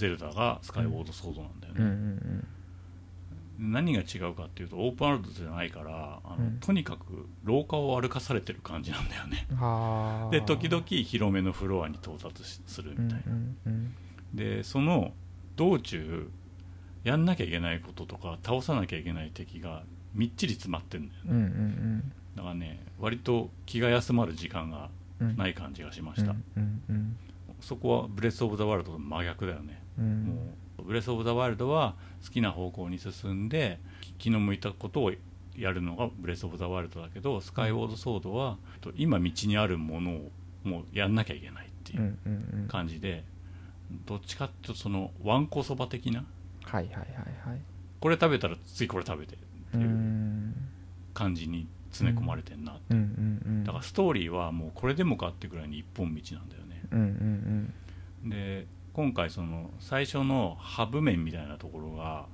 [0.00, 2.46] ゼルダがスカイウォード・ソードなんだよね、うんうん
[3.62, 6.60] 何が違うかっていうとオープンワールドじゃないからあの、うん。
[6.60, 9.46] とにかく廊下を歩かされてる感じなんだよね。
[10.30, 13.94] で時々広めのフロアに到達しするうんみたいな、うんうん
[14.32, 15.12] でその
[15.56, 16.30] 道中
[17.04, 19.82] やんなきゃいけないこととか倒さなきゃいけない敵が
[20.14, 21.30] みっちり詰まってるんだよね。
[21.30, 24.88] うんうんだからね割と気が休まる時間が
[25.20, 25.36] うん。
[25.36, 27.16] ない感じがしました、うんうん
[27.60, 30.24] そこはブレス・オブ・ザ・ワールドと真逆だよね、うん。
[30.24, 30.34] も
[30.78, 31.94] うブレス・オブ・ザ・ワールドは
[32.24, 33.78] 好きな方向に進んで
[34.18, 35.12] 気の向いたことを
[35.56, 38.56] やるのがブレス・オブ・ザ・ワールドだけどスカイウォード・ソードは
[38.96, 40.30] 今道にあるものを
[40.64, 42.68] もうやんなきゃいけないっていううんうんうん。
[42.68, 43.24] 感じで
[44.06, 46.24] どっちかっていうとそのわんこそば的な？
[46.62, 47.04] はいはいはい
[47.48, 47.60] はい。
[48.00, 50.54] これ食べたらついこれ食べてってういうん。
[51.12, 53.64] 感じに詰め込まれてんな、うんうんうん。
[53.64, 56.82] だからストーリーはもうこれでもかってぐらいに一本道なんだよね。
[56.92, 57.72] うん
[58.24, 58.30] うん。
[58.30, 62.26] で今回その最初のハブ面みたいなところが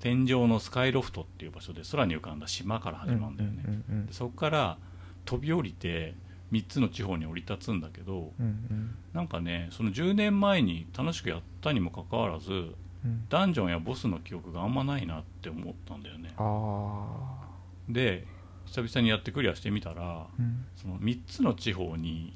[0.00, 4.78] 天井のスカイロフトっていう場所で空に浮かんだ島からうん始まるんだよね、うんうんでそこから
[5.24, 6.14] 飛び降りて
[6.52, 8.94] 3つの地方に降り立つんだけどうんうん。
[9.12, 13.26] なんかねその10年前に楽しくやったにもかかわらずうん。
[13.28, 16.34] ダンジョンやボスの記憶があんまないなって思ったんだよね。
[17.88, 18.26] で
[18.66, 20.66] 久々にやってクリアしてみたらうん。
[20.76, 22.34] その3つの地方に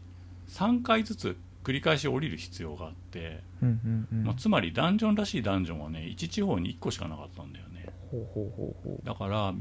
[0.48, 1.36] 3回ずつ
[1.68, 4.24] 繰り返し降りる必要があって、うんうんうん。
[4.24, 7.84] まあ、つまりダンジョンらしいダンジョンはね1地方に1個しかなかったんだよね。
[8.10, 9.52] ほうほうほうほだから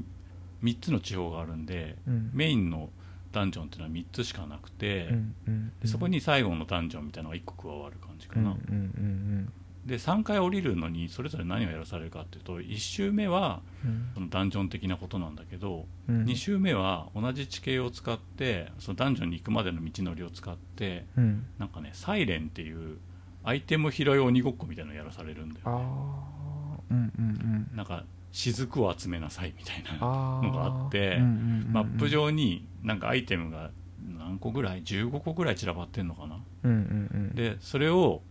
[0.64, 2.32] 3つの地方があるんでううん。
[2.34, 2.90] メインの
[3.34, 9.54] ダンジョンっていうのは3つしかなくて、うんうんでそこに最後のダンジョンみたいなのが1個加わる感じかな、うんうんうん
[9.88, 14.10] で3回降りるのにそれぞれ何をやらされるかっていうと1周目はうん。
[14.14, 16.26] そのダンジョン的なことなんだけど、うん。
[16.26, 21.46] 2周目は同じ地形を使ってそのダンジョンに行くまでの道のりを使ってうん。
[21.58, 22.98] なんかねサイレンっていう
[23.44, 27.26] アイテム拾い鬼ごっこみたいなのやらされるんだよああうんうん
[27.72, 27.78] うん。
[27.78, 33.72] なんか雫を集めなさいみたいなあのがあってマップ上になんかアイテムが
[34.18, 38.22] 何個ぐらい15個ぐらい散らばってんのかな、うんうんうん、でそれを、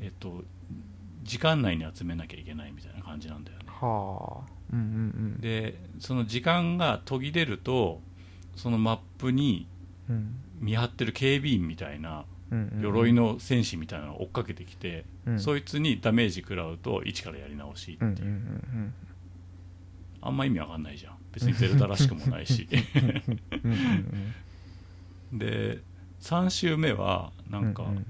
[0.00, 0.42] えっと、
[1.24, 3.64] 時間内に集めなきゃいけないみたいな感じなんだよね。
[3.68, 4.52] はあ。
[4.72, 5.40] うんうんうん。
[5.40, 8.00] でその時間が途切れると
[8.54, 9.66] そのマップに
[10.08, 10.40] うん。
[10.60, 15.40] 見張ってる警備員みたいなうんうん鎧の戦士みたいなのを追っかけてきて、うん。
[15.40, 18.94] そいつにダメージ食らうと一からやり直しっていう、うんうんうん
[20.26, 21.16] あんま意味わかんないじゃん。
[21.32, 22.66] 別にゼルダらしくもないし。
[22.72, 24.32] うんうん
[25.32, 25.36] うん。
[25.38, 25.82] で
[26.20, 28.06] 3週目はなんかうんうん。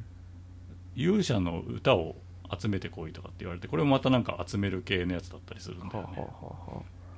[0.94, 2.14] 勇者の歌を
[2.58, 6.26] 集めてこいとかって言われてこれもまたなんか集める系のやつだったりするんだよね。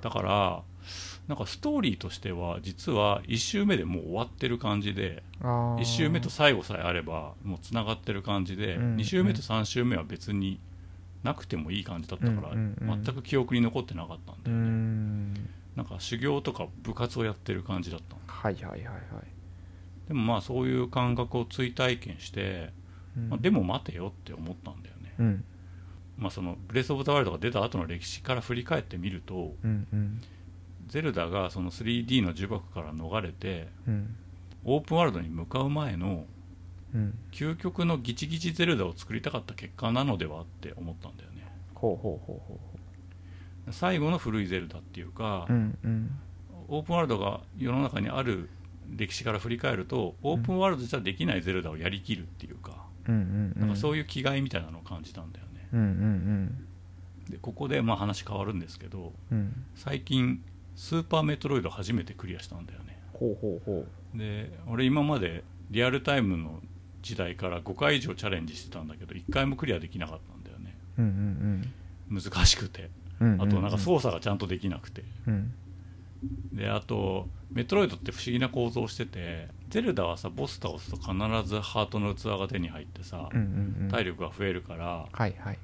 [0.02, 0.62] だから
[1.26, 5.78] なんかストーリーとしては実は1周目でもう終わってる感じでああー。
[5.80, 10.60] 1周目と最後さえあればもうつながってる感じでうん2周目と3周目は別に
[11.22, 14.62] なくてもいい感じだったから全く記憶に残ってなかったんだよね。
[14.62, 15.34] ん。
[15.74, 18.20] なんか修行とか部活をやってる感じだったの。
[18.26, 18.96] はいはいはいはい。
[20.08, 22.70] でもまあそういう感覚を追体験して、
[23.16, 23.28] うん。
[23.28, 25.44] まあ、でも待てよって思ったんだよね、うん。
[26.18, 30.20] まあ、そのブレス・オブ・ザ・ワイルドが出た後の歴史から振り返ってみるとうんうん。
[30.88, 34.16] ゼルダがその 3D の呪縛から逃れてうん。
[34.64, 36.24] オープンワールドに向かう前の
[36.94, 37.18] うん。
[37.32, 41.46] 究極のギチギチゼルダを作りたかった結果なのではって思ったんだよね。
[41.74, 42.60] ほうほうほうほ
[43.72, 46.10] 最後の古いゼルダっていうか、ううんうん。
[46.68, 48.48] オープンワールドが世の中にある
[48.90, 53.60] 歴史から振り返るとオープンワールドじゃできないゼルダをやりきるっていうか,、うんうんうん。
[53.60, 55.68] なんかそういう気概みたいなのを感じたんだよね。
[55.72, 56.66] うんうん
[57.30, 59.38] でここでまあ話変わるんですけどうん。
[59.38, 60.42] うん最近
[60.76, 62.98] スーパーメトロイド初めてクリアしたんだよね。
[63.14, 66.60] ほうほうほで俺今までリアルタイムの
[67.02, 70.76] 時代から5回以上チャレンジしてたんだけど1回もクリアできなかったんだよね。
[70.98, 71.70] ううん
[72.10, 72.22] うん。
[72.22, 72.90] 難しくて。
[73.20, 73.42] うんうん。
[73.42, 75.02] あとなんか操作がちゃんとできなくて。
[75.26, 75.52] うん。
[76.52, 81.12] であとメトロイドって不思議な構造をしててゼルダはさボス倒すと必
[81.46, 83.90] ずハートの器が手に入ってさうんうんうん。
[83.90, 85.58] 体力が増えるからはいはい。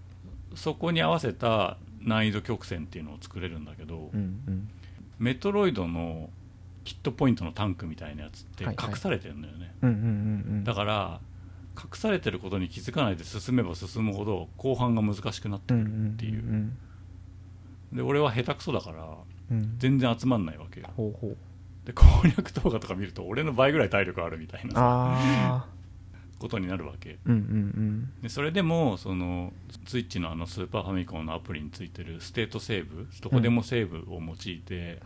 [0.54, 4.68] そこに合わせた難易度曲線っていうのを作れるんだけどうんうん。
[5.18, 6.28] メトロイドの
[6.84, 10.06] ヒットポイントのタンクみたいなやつって隠されてるんだよね、うんうんうんう
[10.58, 10.64] ん。
[10.64, 11.20] だから
[11.74, 15.86] 隠されてることに気づかないで進めば進むほど後半が難しくなってくるっ
[16.16, 16.76] ていう、ん
[17.94, 19.04] で俺は下手くそだから
[19.50, 19.74] うんうん。
[19.78, 20.90] 全然集まんないわけよ。
[20.98, 21.36] ほうほう
[21.84, 25.66] で攻略動画とか見ると俺の倍ぐらい体力あるみたいな
[26.38, 27.18] ことになるわけ。
[27.26, 29.52] うんうんでそれでもその
[29.86, 35.00] スイッチのあのスーパーファミコンのアプリについてるステートセーブどこでもセーブを用いて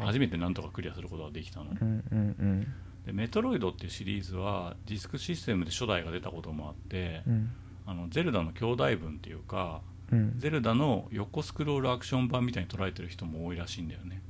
[0.00, 2.66] 初めてなんとかクリアすることができたの、うんうんうん。
[3.06, 7.50] でメトロイドっていうシリーズはディスクシステムで初代が出たこともあって、うん。
[7.86, 10.38] あのゼルダの兄弟分っていうかうん。
[10.38, 14.22] ゼルダの横スクロールアクション版みたいに捉えてる人も多いらしいんだよね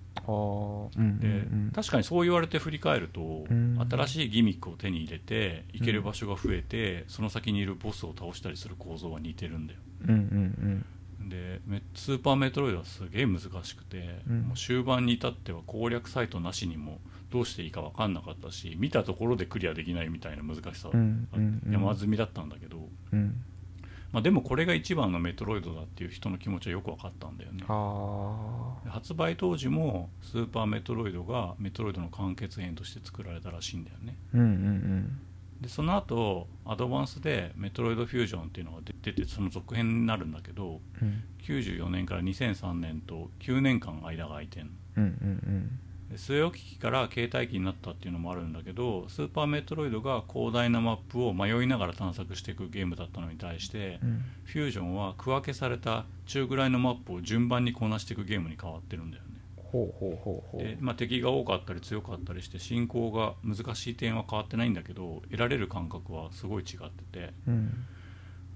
[1.74, 3.20] 確かにそう言われて振り返ると、
[3.52, 3.78] ん。
[3.88, 9.80] 新しいギミックを手に入れて行ける場所が増えて、その先にいるボスを倒したりする構造は似てるんだよ。
[11.28, 14.40] でメスーパーメトロイドはすげえ難しくて、うん。
[14.42, 17.00] もう終盤に至っては攻略サイトなしにも
[17.30, 21.72] どうしていいか分かんなかったし見たところでクリアできないみたいな難しさ、うんうんうん。
[21.72, 23.44] 山積みだったんだけど、うんうん
[24.14, 27.64] まあ、でもこれが一番のメトロイドだっていう人の気持ちはよく分かったんだよね。
[28.88, 34.16] 発売当時もスーパーメトロイドがメトロイドの完結編として作られたらしいんだよね。
[34.32, 35.20] ーうんうん。
[35.60, 41.24] でその後アドバンスでメトロイドフュージョンっていうのが出てその続編になるんだけどうん。
[41.42, 44.70] 94年から2003年と9年間間が空いてんの。
[44.98, 54.24] うんうんで据え置き機から携帯機になったっていうのもあるんだけどスーパーメトロイドが広大なマップを迷いながら探索していくゲームだったのに対して、うん。
[54.44, 59.30] フュージョンは区分けされた中ぐらいのマップを順番にこなしていくゲームに変わってるんだよね。
[59.56, 60.62] ほうほうほうほう。
[60.62, 67.72] で、まあ、敵が多かったり強かったりして進行が難しい点は変わってないんだけど得られる感覚はすごい違ってて、うん。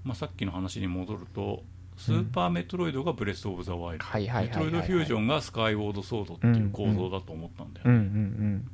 [0.03, 1.63] まあ、さっきの話に戻ると
[1.99, 8.71] スーパーメトロイドがブレス・オブ・ザ・ワイルド、メトロイドフュージョンがスカイウォード・ソードっていう構造だと思ったんだよね、うんうん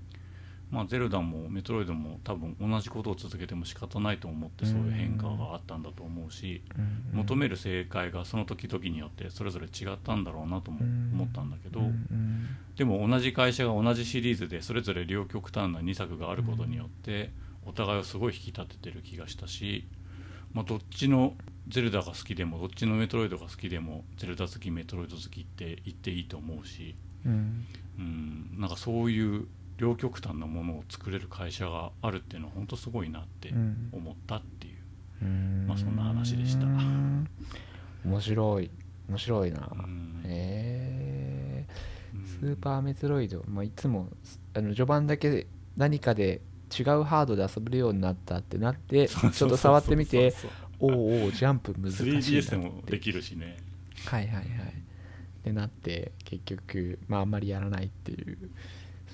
[0.72, 12.48] まあ、ゼルダもメトロイドも多分同じことを続けても仕方ないと思ってそういう変化があったんだと思うし、うん求める正解がその時々によってそれぞれ違ったんだろうなとも思ったんだけど、うんうん。
[12.76, 17.32] でも同じ会社が同じシリーズでそれぞれ両極端な2作があることによって
[17.66, 19.88] お互いをすごい引き立ててる気がしたし、
[20.52, 21.36] まあ、どっちの
[21.68, 26.96] ゼルダが好きでもどっちのメトロイドが好きでもゼルダ好きメトロイド好きって言っていいと思うし、
[27.26, 27.66] うん
[27.98, 29.48] うん、なんかそういう
[29.78, 33.90] 両極端なものを作れる会社があるっていうのは本当すごいなってうん。
[33.92, 34.74] 思ったっていう。
[35.24, 36.66] うんまあそんな話でした。
[36.66, 38.70] 面白い。
[39.10, 39.70] 面白いな。
[39.72, 40.22] うん。
[40.26, 41.68] へえ
[42.26, 44.10] スーパーメトロイド、まあ、いつも
[44.54, 45.48] あの序盤だけ
[45.78, 46.42] 何かで
[46.78, 50.34] 違うハードで遊べるようになったってなってちょっと触ってみて
[50.80, 52.30] おうおうジャンプ難しいなって。
[52.32, 53.58] 3DS でもできるしね
[54.06, 54.44] はいはいはい。
[54.44, 54.48] っ
[55.44, 58.38] てなって結局まああんまりやらないっていう。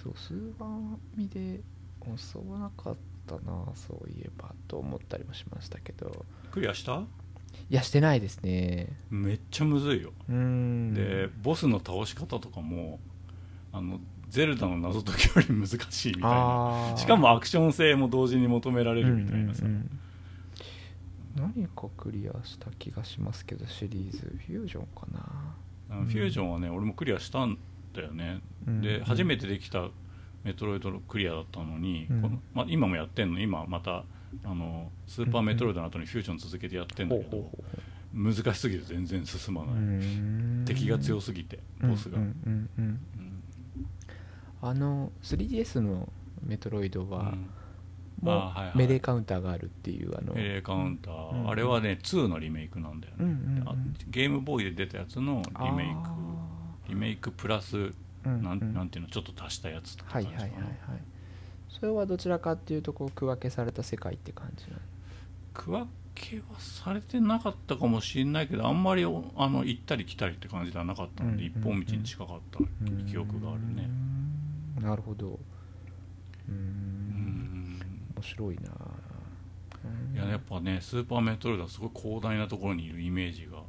[0.03, 0.69] そうスーパー
[1.15, 1.59] ミで
[2.03, 2.95] 教わなかっ
[3.27, 6.25] たなそういえばと思ったりもしましたけど。
[6.51, 7.03] クリアした？
[7.69, 8.87] いやしてないですね。
[9.09, 10.11] めっちゃむずいよ。
[10.27, 12.99] でボスの倒し方とかも
[13.73, 13.99] あの
[14.29, 16.93] ゼルダの謎解きより難しいみたいな。
[16.97, 19.99] しかもアクション性も同時に求められるみたいなさ、うんうんうん
[21.35, 24.19] 何かクリアした気がしますけどシリーズ。
[24.47, 25.55] フュージョンかな。
[26.05, 27.57] フュージョンはね、俺もクリアしたん
[27.93, 28.81] だよね、うん。
[28.81, 29.89] で初めてできた
[30.43, 32.21] メトロイドのクリアだったのに、うん。
[32.21, 33.39] このまあ、今もやってんの。
[33.39, 34.03] 今また
[34.45, 37.49] あのスーパーメトロイドの後にフュージョン続けてやってんだけど、
[38.13, 42.17] 難しすぎて全然進まない、敵が強すぎてボスが、
[44.61, 46.07] あの 3DS の
[46.43, 47.49] メトロイドは、うん
[48.21, 51.49] もメレーカウンターがあるっていうあのメレーカウンター、うん。
[51.49, 53.63] あれはね2のリメイクなんだよね、
[54.09, 56.03] ゲームボーイで出たやつのリメイあ
[56.85, 57.91] クリメイクプラス
[58.23, 60.71] なん,、うんなんていうのちょっと足したやつっては感じかないはいはいはい。
[61.69, 64.79] それはどちらかっていうとこう区分けされた世界って感じなの？
[65.53, 72.59] 区分けはされてなかったかもしれないけどあんまりおあの行ったり来たりって感じではなかったので、うん一本道に近かった
[73.09, 73.89] 記憶があるね。
[74.79, 75.39] なるほど。
[76.49, 77.10] うん
[78.21, 78.71] 面白いな。
[79.83, 80.15] うん。
[80.15, 83.59] いややっぱねスーパーメトロイドはすごい広大なところにいるイメージが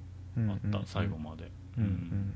[0.53, 1.93] あった、最後まで、うんううん。
[1.93, 2.35] ん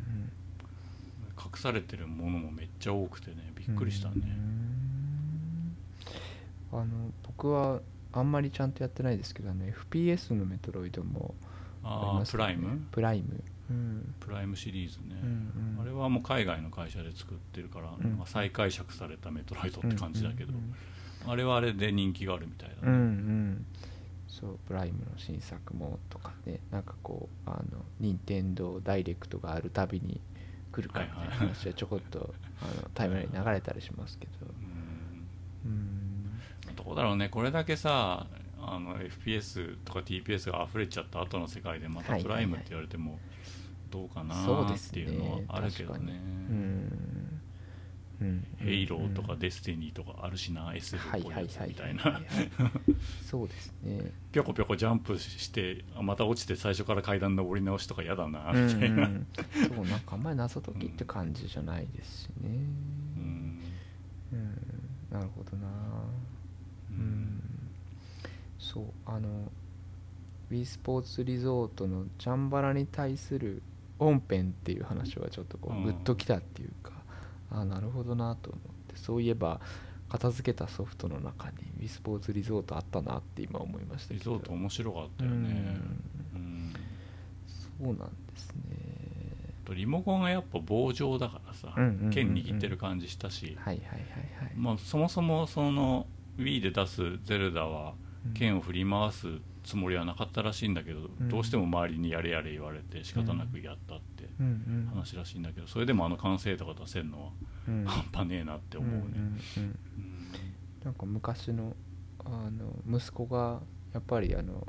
[1.39, 4.14] 隠されてるものもめっちゃ多くてねびうんっくりしたね、
[6.73, 6.79] うん。
[6.81, 7.81] あの僕は
[8.12, 11.35] あんまりちゃんとやってないですけどあの FPS のメトロイドも
[11.85, 12.25] あね。
[12.29, 12.81] プライム？
[12.91, 13.45] プライム。
[13.69, 14.14] うん。
[14.19, 15.83] プライムシリーズね、うんうん。
[15.83, 18.17] あれはもう海外の会社で作ってるから、うん。
[18.17, 20.75] まあ再解釈されたメトロイドって感じだけど、うん
[21.27, 23.05] あれはあれで人気があるみたいだうんうん、うね、
[23.53, 23.67] ん。
[24.29, 26.61] そうプライムの新作もとかね。
[26.71, 30.21] なんかこうあの任天堂ダイレクトがあるたびに
[30.73, 34.33] 来るかみたいな話はちょこっとあのタイムラインに流れたりしますけど。
[35.64, 35.71] うん。
[35.71, 37.29] うんどうだろうね。
[37.29, 38.27] これだけさ
[38.61, 42.41] あの FPS とか TPS が溢れちゃった後の世界でまたはいはいはい。
[42.41, 43.19] プライムって言われても
[43.91, 46.21] どうかなっていうのはあるけど確かにね。
[46.51, 47.26] うんうん
[48.59, 52.03] ヘイローとかでデスティニーとかあるしな SF っぽいやつみたいな。
[52.03, 52.25] は い
[53.23, 54.12] そうですね。
[54.33, 58.67] ぴょこぴょこジャンプしてあまた落ちて最初から階段登り直しとか嫌だなうん。
[58.67, 59.27] みたいな、うん
[59.69, 62.49] そうなんかあんまり謎解きって感じじゃないですしね。
[63.17, 63.61] うん。
[64.33, 64.59] うん。
[65.11, 65.69] なるほどな。
[66.91, 67.43] うん。
[68.59, 69.51] そうあの
[70.51, 73.62] w スポーツリゾートのチャンバラに対する
[73.99, 75.85] 本編っていう話はちょっとこううん。
[75.85, 76.93] グッときたっていうか、
[77.51, 79.61] あなるほどなと思ってそういえば
[80.09, 85.80] 片付けたソフトの中に w スポーツリゾートあったなって今思いましたリゾート面白かったよね。
[86.34, 86.72] うん。
[87.47, 88.97] そうなんですね。
[89.64, 91.74] とリモコンがやっぱ棒状だからさ、
[92.12, 93.59] 剣握ってる感じしたし、
[94.78, 96.07] そもそもその
[96.38, 97.94] Wii で出すゼルダは
[98.26, 98.32] うん。
[98.34, 99.26] 剣を振り回す
[99.64, 101.28] つもりはなかったらしいんだけど、うん。
[101.28, 104.16] どうしても周りにやれやれ言われて仕方なくやったって
[104.91, 107.30] 話らしいんだけどそれでもあの完成とか出せるのは
[107.68, 107.84] うん。
[107.84, 109.16] 半端ねえなって思うね、
[110.84, 111.74] なんか昔の
[112.24, 113.61] あの息子が
[113.93, 114.66] やっぱりあの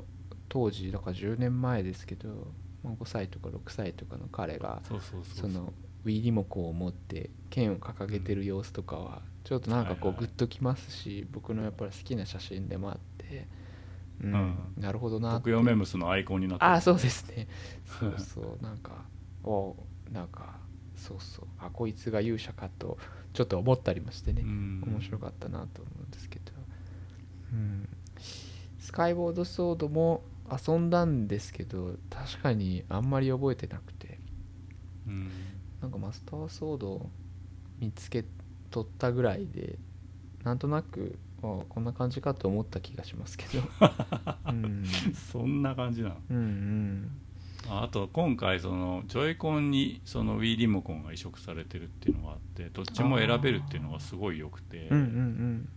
[0.48, 2.28] 当時だから10年前ですけど、
[2.82, 5.72] まあ、5歳とか6歳とかの彼がその
[6.04, 13.46] Wii リモコンを持って剣を掲げてる様子とかはちょっとなんかこうグッときますし僕のやっぱり好きな写真でもあって、
[14.22, 14.32] うん。
[14.32, 14.56] うん。
[14.82, 15.38] なるほどなって。
[15.38, 17.48] 特用メムスのアイコンになってあそうですね。
[18.00, 18.62] そうそう。
[18.62, 19.04] なんか
[19.44, 19.76] お
[20.12, 20.58] なんか
[20.96, 22.98] そうそうあこいつが勇者かと
[23.32, 24.82] ちょっと思ったりもしてね、うん。
[24.86, 26.52] 面白かったなと思うんですけど、
[27.52, 27.88] うん、
[28.78, 34.18] スカイボードソードも遊んだんですけど確かにあんまり覚えてなくて。
[35.06, 35.30] うん。
[35.80, 37.10] なんかマスターソードを
[37.78, 38.24] 見つけ
[38.70, 39.78] 取ったぐらいで
[40.42, 43.62] なんとなくあこんな感じかと思った気がしますけど、
[44.50, 44.84] うん、
[45.30, 46.16] そんな感じなの？
[46.30, 47.10] うんうん
[47.68, 55.68] ああと今回そのジョイコンにその Wii リモコンが移植されてるっていうのがあってどっちも選べるっていうのがすごい良くて、うんうん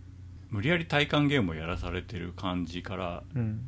[0.52, 3.66] 無理やり体感ゲームをやらされてる感じからうん。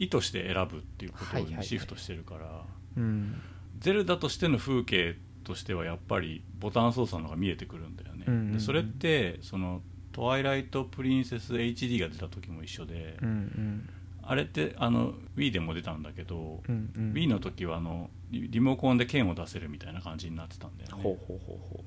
[0.00, 2.62] 意図して選ぶっていうことにシフトしてるから、
[2.96, 3.40] うん。
[3.78, 8.52] ゼルダとしての風景としてはやっぱりボタン操作のが見えてくるんだよね、うんうんうん。
[8.54, 13.88] でそれってそのトワイライトプリンセス HD が出た時も一緒で、うんうん
[14.28, 17.12] あれってあの Wii でも出たんだけど、うんうん。
[17.12, 21.02] Wii の時はあのリリモコンで剣を出せるみたいな感じになってたんだよね。
[21.02, 21.84] ほうほうほうほ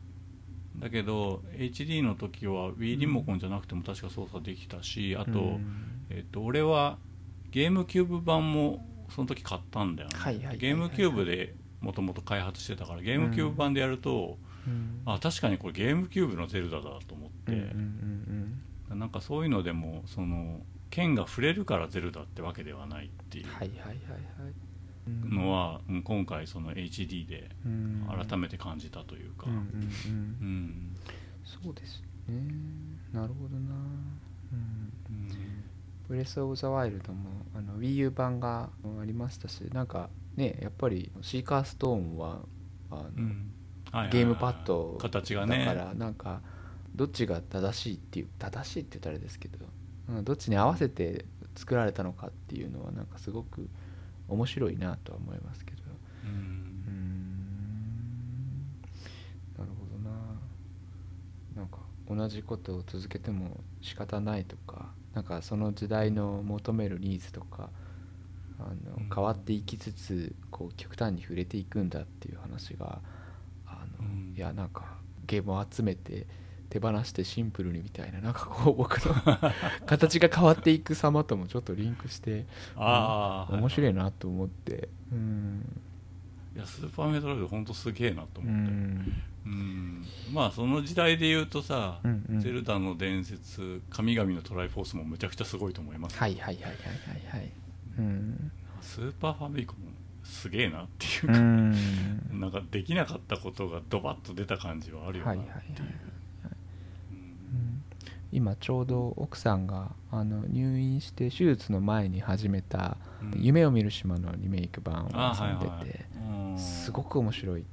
[0.77, 6.05] だけど HD の時は Wii リモコンじゃなくても確か操作できたしあと,、うん。
[6.09, 6.97] えっと俺は
[7.51, 14.37] ゲームキューブ版もその時買ったんだよね、はいはいはいはいゲームキューブでもともと開発してたからゲームキューブ版でやると、
[14.67, 15.01] うん。
[15.05, 18.59] あ確かにこれゲームキューブのゼルダだと思って、うんうん
[18.91, 18.99] うん。
[18.99, 23.97] なんかそういうのでもその剣が触れるからゼルダってわけではないっていううんはいはいはいはい。
[25.07, 28.07] うんのは、うん今回その HD でうん。
[28.27, 29.47] 改めて感じたというか、
[31.43, 32.43] そうですね。
[33.11, 33.75] なるほどな。
[34.53, 34.93] うん。
[35.09, 35.63] うん。
[36.07, 42.39] ブレス・オブ・ザ・ワイルドもあの Wii U 版がありましたしなんかねやっぱりシーカーストーンは
[42.89, 45.65] あの、ゲームパッド形がね。
[45.65, 46.41] だからなんか
[46.95, 49.59] どっちが正しいっていう正しいって言ったらあれですけど、
[50.10, 53.70] うん、どっちに合わせて作られたのかっていうのはなんかすごく
[54.28, 55.82] 面白いなとは思いますけど。
[56.26, 57.39] ううん。
[59.57, 60.16] なるほどな。
[61.55, 67.70] なんか同じことを続けても仕方ないとかなんかその時代の求めるニーズとか
[68.60, 69.10] あのうん。
[69.14, 73.01] 変わっていきつつこう極端に触れていくんだっていう話が
[73.66, 74.34] あの、うん。
[74.36, 76.26] いやなんかゲームを集めて
[76.70, 79.15] 手放してシンプルにみたいななんかこう僕の
[79.86, 82.45] 形が変わっていく様ともちょっとリンクして
[82.76, 84.89] ああ、面白いいなと思って。
[85.11, 85.63] うん。
[86.55, 88.72] いやスーパーメトロイド本当すげえなとう思って。
[88.72, 89.24] ん。
[89.45, 90.05] うん。
[90.34, 92.39] まあその時代で言うとさ、うんうん。
[92.39, 97.51] ゼルダの伝説神々のトライフォースもむちゃくちゃすごいと思います、はいはいはいはいはいはい。
[97.97, 98.51] うん。
[98.82, 99.78] スーパーファミコン
[100.24, 101.72] すげえなっていううか、ん。
[102.39, 106.09] なんかできなかったことがドバッと出た感じはあるよなはいっていう、はいはいはいうんうん
[108.32, 116.05] 今ちょうど奥さんがあの入院して手術の前に始めたうん「夢を見る島」のリメイク版を遊んでて、
[116.57, 117.69] すごく面白いって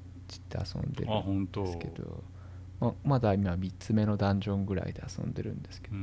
[0.51, 2.25] 言って遊んでるあ本当んですけど
[2.81, 5.97] ままだ今3つ目のダンジョンぐらいで遊んでるんですけど、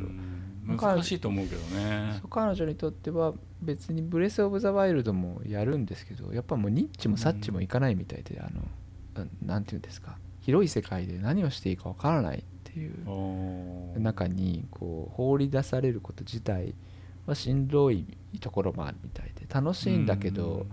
[0.66, 2.22] 難しいと思うけどね。
[2.30, 12.44] 彼女にとっては別にブレス・オブ・ザ・ワイルドもやるんですけどやっぱもうニッチもサッチもいかないみたいで、あのななんていうんですか広い世界で何をしていいかわからない
[12.74, 16.74] っていう中にこう放り出されること自体
[17.28, 18.06] はしんどい
[18.40, 20.66] ところもあるみたいで楽しいんだけど、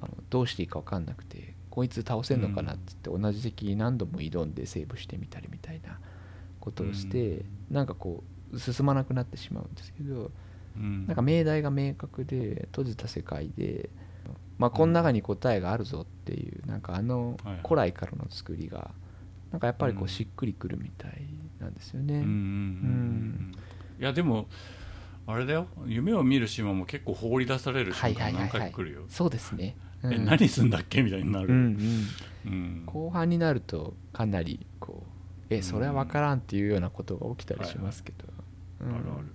[0.00, 5.98] あのどうしていいか分かんなくてこいつ倒せんのかなっつって同じ敵に何度も挑んでセーブしてみたりみたいな
[6.58, 10.30] ことをして、なんかこう進まなくなってしまうんですけど
[10.76, 11.06] うん。
[11.06, 13.90] なんか命題が明確で閉じた世界で、
[14.58, 18.90] まあ、この中に答えがあるぞっていうなんかあの古来からの作りが
[19.52, 20.08] なんかやっぱりこううん。
[20.08, 21.26] しっくりくるみたい
[21.60, 22.14] なんですよね。
[22.14, 23.52] うん
[23.98, 24.46] いやでも
[25.26, 25.66] あれだよ。
[25.86, 29.02] 夢を見る島も結構放り出される瞬間何回か来るよ。
[29.08, 29.76] そうですね。
[30.02, 30.14] うん。
[30.14, 31.56] え何すんだっけみたいになる、うん
[32.44, 32.52] うん。
[32.52, 32.82] うん。
[32.86, 38.24] 後半になるとかなりこうえそれは分からんっていうようなことが起きたりしますけど、
[38.82, 38.94] うん。
[38.94, 39.26] あるある。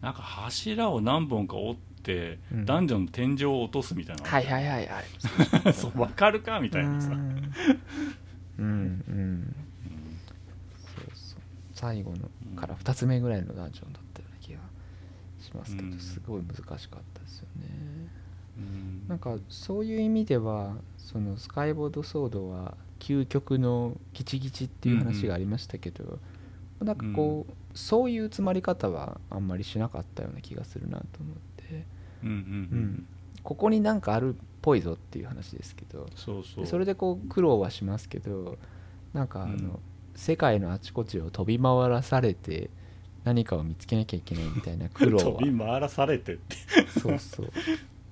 [0.00, 2.64] なんか柱を何本か折って、うん。
[2.64, 5.04] ダンジョンの天井を落とすみたいな、はいはいはいはい。
[5.74, 7.16] そう分かるかみたいなさ、
[8.58, 9.54] うんうんうん。
[10.94, 11.40] そうそう。
[11.74, 12.28] 最後の
[12.58, 14.60] から2つ目ぐらいのダンジョンだったような気が
[15.40, 17.66] しますけど、うんすごい難しかったですよね。
[18.58, 19.08] うん。
[19.08, 26.18] なんかそういう意味ではそのスカイボードソードは究極のギチギチっていう話がありましたけど、
[26.80, 31.84] なんかこう、そういう詰まり方はあんまりしなかったような気がするなと思って、
[32.22, 32.78] うんうんううん。
[32.84, 33.06] ん、
[33.42, 36.08] ここになんかあるっぽいぞっていう話ですけど。
[36.16, 36.64] そうそう。
[36.64, 38.58] でそれでこう苦労はしますけど
[39.12, 39.78] なんかあの、うん。
[40.16, 42.70] 世界のあちこちを飛び回らされて
[43.22, 46.56] 何かを見つけなきゃいけないみたいな苦労 飛はび回らされてって。
[47.00, 47.52] そうそう。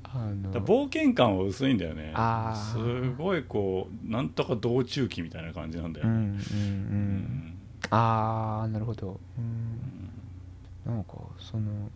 [0.05, 2.13] あの冒険感は薄いんだよね。
[2.15, 7.59] あすーごいこうなんとか道中記みたいな感じなんだよね、うんうんううん。
[7.91, 9.19] ああなるほど。
[9.37, 10.93] うん。
[10.93, 11.91] なんかその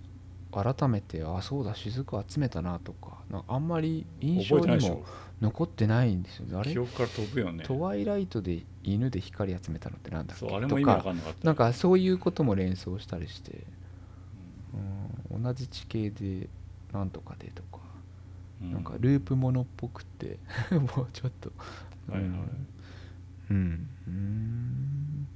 [0.62, 5.04] 改めてあそうだ雫集めたなとかなんかあんまり印象にも
[5.40, 6.56] 残ってないんですよね。
[6.56, 6.72] あれ？
[6.72, 7.64] 記憶から飛ぶよね。
[7.64, 10.46] トワイライトで犬で光集めたのってなんだっけ？
[10.46, 11.46] そうあれも意味わとかかんなかった。
[11.46, 13.64] なんかそういうことも連想したりして、
[15.32, 16.48] うん、同じ地形で
[16.92, 17.78] なんとかでとか、
[18.62, 18.72] うん。
[18.72, 20.38] なんかループものっぽくて。
[20.72, 21.52] もうちょっと、
[22.10, 22.30] はいはい。
[23.50, 23.88] うん。
[24.06, 25.28] うん。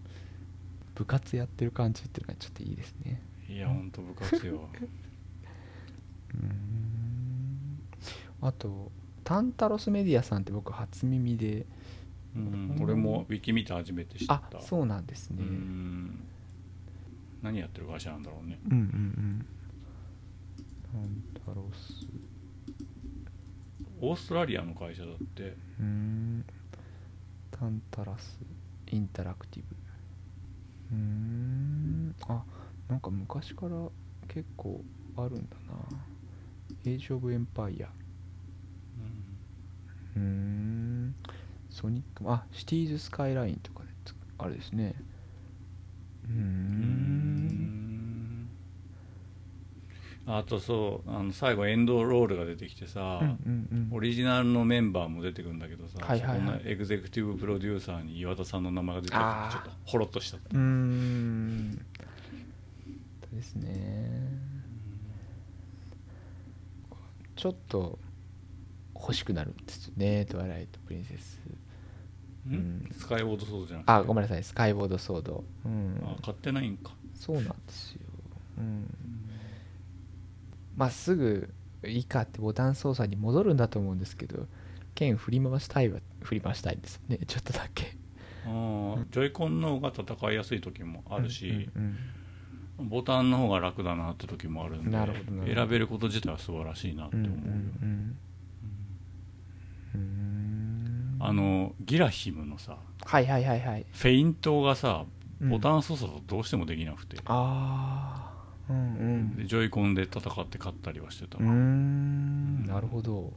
[0.95, 3.23] 部活やってる感じっていうのはちょっといいですね。
[3.49, 4.55] いや本当部活よ。
[4.55, 4.89] う ん
[8.41, 8.91] あと
[9.25, 11.67] タンタロスメディアさんって僕初耳で。
[12.35, 14.35] うん俺もウィキ見て初めて知った。
[14.35, 16.25] あそうなんですね、うん。
[17.43, 18.59] 何やってる会社なんだろうね。
[18.67, 19.47] うんうんうん。
[20.91, 22.07] タンタロス。
[24.01, 25.43] オーストラリアの会社だって。
[25.43, 26.45] うーん。
[27.51, 28.39] タンタラス
[28.91, 29.77] インタラクティブ。
[30.97, 32.15] うーん。
[32.29, 32.43] あ
[32.89, 33.77] なんか昔から
[34.29, 34.83] 結構
[35.17, 35.99] あるんだな
[36.85, 37.89] エイジ・オブ・エンパイア
[40.17, 41.15] うーん。
[41.71, 43.91] ソニックあシティーズ・スカイラインとかね。
[44.05, 44.95] つあれですね。
[46.29, 46.37] うん。
[48.47, 48.49] ん
[50.27, 53.97] あとそうあの最後エンドロールが出てきてさ、うんうんうん。
[53.97, 56.63] オリジナルのメンバーも出てくるんだけどさ、はいはいはい。
[56.65, 60.37] エグゼクティブプロデューサーに岩田さんの名前が出てきてちょっとホロッとした。
[60.37, 61.85] うーん。
[63.33, 64.52] ですね
[67.43, 67.99] ちょっと
[68.95, 71.41] 欲しくなるんですよねトワイライト・プリンセス。
[72.49, 72.53] ん？
[72.53, 72.89] うん。
[72.97, 73.93] スカイウォードソードじゃなくて？
[73.93, 75.43] あごめんなさいスカイボードソード。
[75.65, 76.01] うん。
[76.05, 76.93] あ買ってないんか。
[77.17, 78.01] そうなんですよ。
[78.59, 78.89] うん。
[80.77, 81.53] まあすぐ
[81.85, 84.47] いいかってボタン操作に戻るんだと思うんですけど
[84.95, 87.19] 剣振り回したいは振り回したいんですよね。
[87.27, 87.97] ちょっとだけ。
[88.47, 91.97] あージョイコンの方が戦いやすい時もあるし、うんうん
[92.83, 98.17] ボタンの方が楽だなって時もあるんでなるほど選べること自体は素晴らしいなってうん思う、うんうんうん
[99.95, 101.17] うん。
[101.21, 103.87] あのギラヒムのさはいはいはいはい。
[103.93, 105.05] フェイントがさ
[105.41, 105.49] うん。
[105.51, 108.31] ボタン操作だとどうしてもできなくて、あ
[108.69, 112.65] あうんでジョイコンで戦って勝ったりはしてたうん。
[112.67, 113.33] なるほど。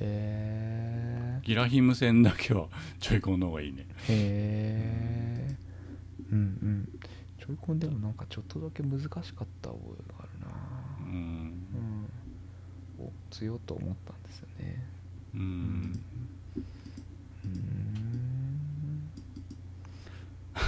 [0.00, 2.66] へギラヒム戦だけは
[2.98, 3.86] ジョイコンの方がいいね。
[4.08, 4.63] えへえうんうん
[7.54, 9.22] ジョイコンでもなんかちょっとだけ難しかっ
[9.62, 10.46] た覚えがあるな。
[11.06, 11.66] うん。
[12.98, 13.06] うん。
[13.06, 14.84] お強いと思ったんですよね。
[15.34, 15.40] うん。
[15.40, 16.00] ん。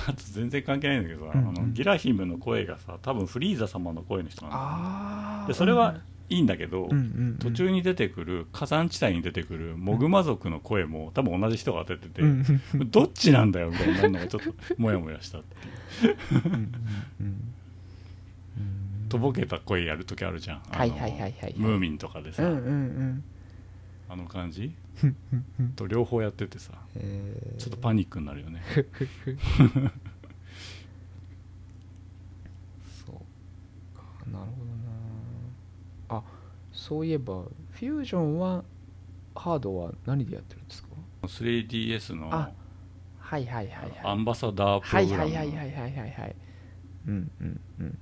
[0.09, 7.01] あと全然関係ないんだけど、うんあのギラヒムの声がさ多分フリーザ様の声の人なんだよああでそれはいいんだけど、うんうんう
[7.35, 7.39] ん。
[7.39, 16.15] 途中に出てくる火山地帯に出てくるモグマ族の声も多分同じ人が当ててて、うんうんどっちなんだよみたいになるのがちょっとモヤモヤしたっていう。
[19.09, 20.63] とぼけた声やるときあるじゃん。
[21.57, 23.25] ムーミンとかでさ、うんうんうん
[24.09, 24.73] あの感じ？
[25.75, 26.73] と両方やっててさ。
[26.95, 27.61] えー。
[27.61, 28.63] ちょっとパニックになるよね。
[33.05, 33.15] そう
[33.97, 34.03] か。
[34.33, 34.66] なるほど
[36.77, 38.63] そういえばフュージョンは
[39.35, 40.89] ハードは何でやってるんですか
[41.25, 42.51] ？3DS のあ
[43.19, 44.19] はいはいはいアはい。
[44.19, 45.35] ンバサダープはいログラム。
[45.35, 46.11] はいはいはいはいはい。
[46.11, 46.37] はい
[47.09, 47.99] うんうんうん。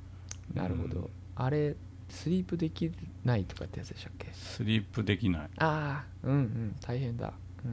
[0.54, 1.08] なるほど、うん。
[1.36, 1.76] あれ
[2.08, 2.90] スリープでき
[3.24, 4.28] ないとかってやつでしたっけ？
[4.32, 6.76] スリープできない、ああうんうん。
[6.80, 7.32] 大変だ。
[7.64, 7.70] うん。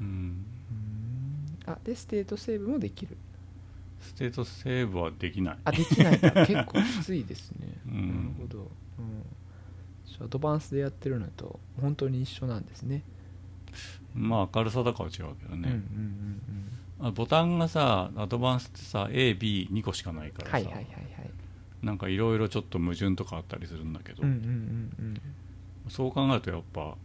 [0.00, 0.44] うん、うん。
[1.66, 3.16] あでステートセーブもできる。
[4.00, 5.58] ステートセーブはできない。
[5.64, 8.08] あできないか 結構きついですね、うん。
[8.08, 8.58] なるほど、
[8.98, 9.24] うん、
[10.20, 13.02] アドバンスでやってるのと本当に一緒なんですね。
[14.14, 15.68] まあ明るさとかは違うけどうんうんね、
[17.00, 17.06] うん。
[17.06, 21.30] あボタンがさアドバンスってさ AB2 個しかないからさ、うんはいはいはいはい。
[21.82, 24.38] なんかいろいろちょっと矛盾とかあったりするんだけど、うんうんう
[25.02, 25.20] ん
[25.88, 26.96] そう考えるとやっぱ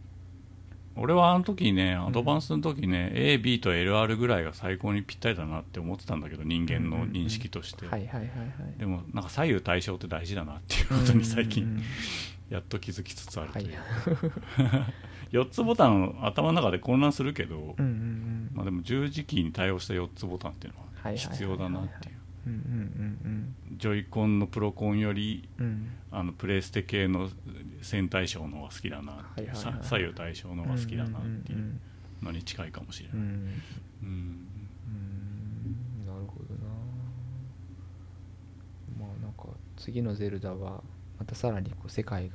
[0.94, 7.86] 俺はあの時ねアドバンスの時ね、AB と LR ぐらいが最高にぴったりだなって思ってたんだけど人間の認識として、
[8.78, 11.82] でもなんか左右対称って大事だなっていうことに最うんうん近
[12.50, 13.74] やっと気づきつつあるはいとい。
[13.74, 13.78] う、
[15.32, 18.50] 4つボタン頭の中で混乱するけど、うんうんうん。
[18.54, 22.14] まあ、でも十字キーに対応した4つボタンっていうのははいはいはいはい必要だなっていう。
[23.76, 25.66] ジョイコンのプロコンよりうん。
[25.66, 27.28] うんあのプレステ系の
[27.82, 31.80] 線対称の方が好きだなっていう、はいはいはいさ左右対称の方が好きだなっていんうん。
[32.22, 33.24] のに近いかもしれない、うん。
[33.24, 33.28] うん。
[33.28, 34.06] うん。
[34.06, 34.46] うん。
[36.06, 36.60] なるほどな。
[38.98, 40.82] まあなんか次のゼルダは
[41.18, 42.34] またさらにこう世界が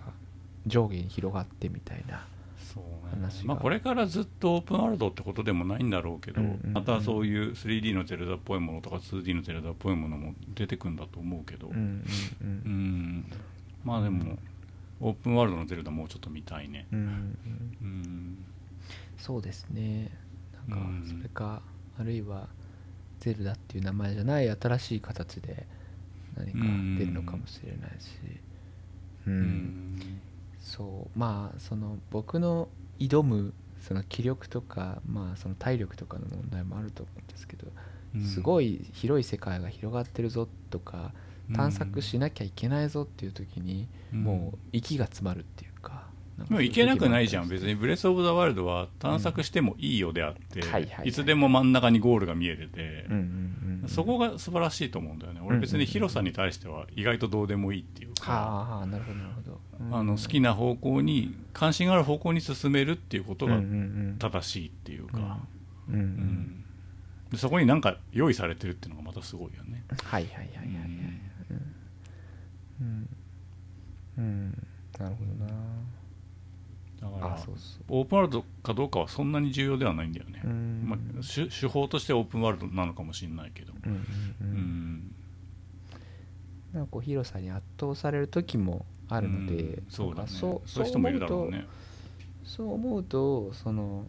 [0.65, 2.25] 上下に広がってみたいな
[2.73, 3.21] そうね。
[3.21, 3.45] 話が。
[3.45, 6.73] まあ、これからずっとオープンワールドってことでもないんだろうけど、うんうんうん。
[6.73, 12.03] またそういう 3D のゼルダっぽいものとか 2D のゼルダっぽいものも出てくんだと思うけど、うん
[12.41, 13.25] うん
[13.83, 14.37] まあでも
[15.01, 16.87] オープンワールドのゼルダもうちょっと見たいね。
[16.91, 17.37] うんうん。
[17.81, 18.45] うん。
[19.17, 20.09] そうですね。
[20.69, 21.05] なんかうん。
[21.05, 21.61] それか、
[21.99, 22.47] あるいは
[23.19, 25.67] ゼルダっていう名前じゃない新しい形で
[26.35, 26.59] 何か
[26.99, 28.11] 出るのかもしれないし
[29.27, 29.37] う、うん。
[29.37, 30.21] ん
[30.59, 31.19] そう。
[31.19, 32.69] まあその僕の
[32.99, 37.67] 挑むその気力とかまあその体力とかの問題もあると思うんですけど、
[38.21, 41.13] すごいい広い世界が広がってるぞとか
[41.53, 45.72] 探索しなきゃいけないぞっていう時に、もう息が詰まるっていう
[46.49, 47.47] もう行けなくないじゃん。
[47.47, 53.07] 別にブレス・オブ・ザ・ワールドは探索してもいいよであって、はいつでも真ん中にゴールが見えてて、
[53.87, 55.41] そこが素晴らしいと思うんだよね。
[55.43, 59.95] 俺別に広さに対しては意外とどうでもいいっていうか、はあなるほどなるほど、うん。
[59.95, 63.59] あの好きな方向に関心がある方向に進めるっていうことが
[64.19, 65.39] 正しいっていうか、
[67.35, 69.83] そこになんか用意されてるっていうのがまたすごいよね。
[70.03, 70.67] はいはいはいはいはい。
[72.81, 73.09] うん。
[74.17, 74.67] うん。
[74.99, 75.51] なるほどな
[77.03, 77.83] だからあそうそう。
[77.89, 80.83] オープンワールドかどうかはそんなに重要ではないんだよね、うん。
[80.87, 83.73] まあ、手手法としてオープンワールドなのかもしれないけど。
[83.85, 84.03] うんうんう
[84.41, 84.57] うん。
[84.57, 85.15] ん
[86.73, 89.83] なんかこう広さに圧倒される時もあるので、うん。
[89.89, 90.29] そうだね。
[90.29, 91.67] そういう人もいるだろうね。
[92.43, 94.05] そう思うとその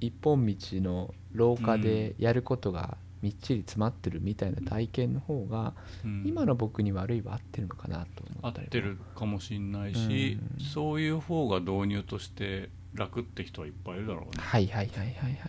[0.00, 5.74] 一本道の廊下でやることがみっちり詰まってるみたいな体験の方が、
[6.04, 6.24] うん。
[6.26, 8.62] 今の僕に悪いは合ってるのかなと思合っりも。
[8.62, 10.64] ったてるかもしれないし、うん。
[10.64, 15.40] そういう方が導入として楽って人はいっぱいいるだろうね、はいはいはいはいはいはい。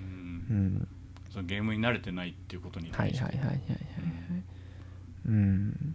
[0.00, 0.06] うん。
[0.06, 0.88] うん。
[1.30, 3.78] そのゲームに慣れてないっていうことにはい対して、はいはいはいはいはい
[5.26, 5.94] うん。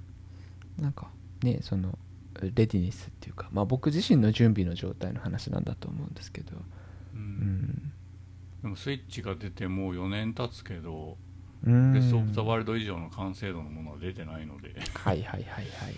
[0.80, 1.10] なんか
[1.44, 1.98] ねその
[2.42, 6.58] レディネスっていうかまあ僕自身の準備の状態の話なんだと思うんですけど。
[6.58, 7.93] ううんん
[8.64, 11.18] でもスイッチが出てもう4年経つけど、
[11.66, 11.94] うん。
[11.94, 14.74] レス・オブ・ザ・ワールド以上の完成度のものは出てないので。
[14.96, 15.96] はいはいはいはい。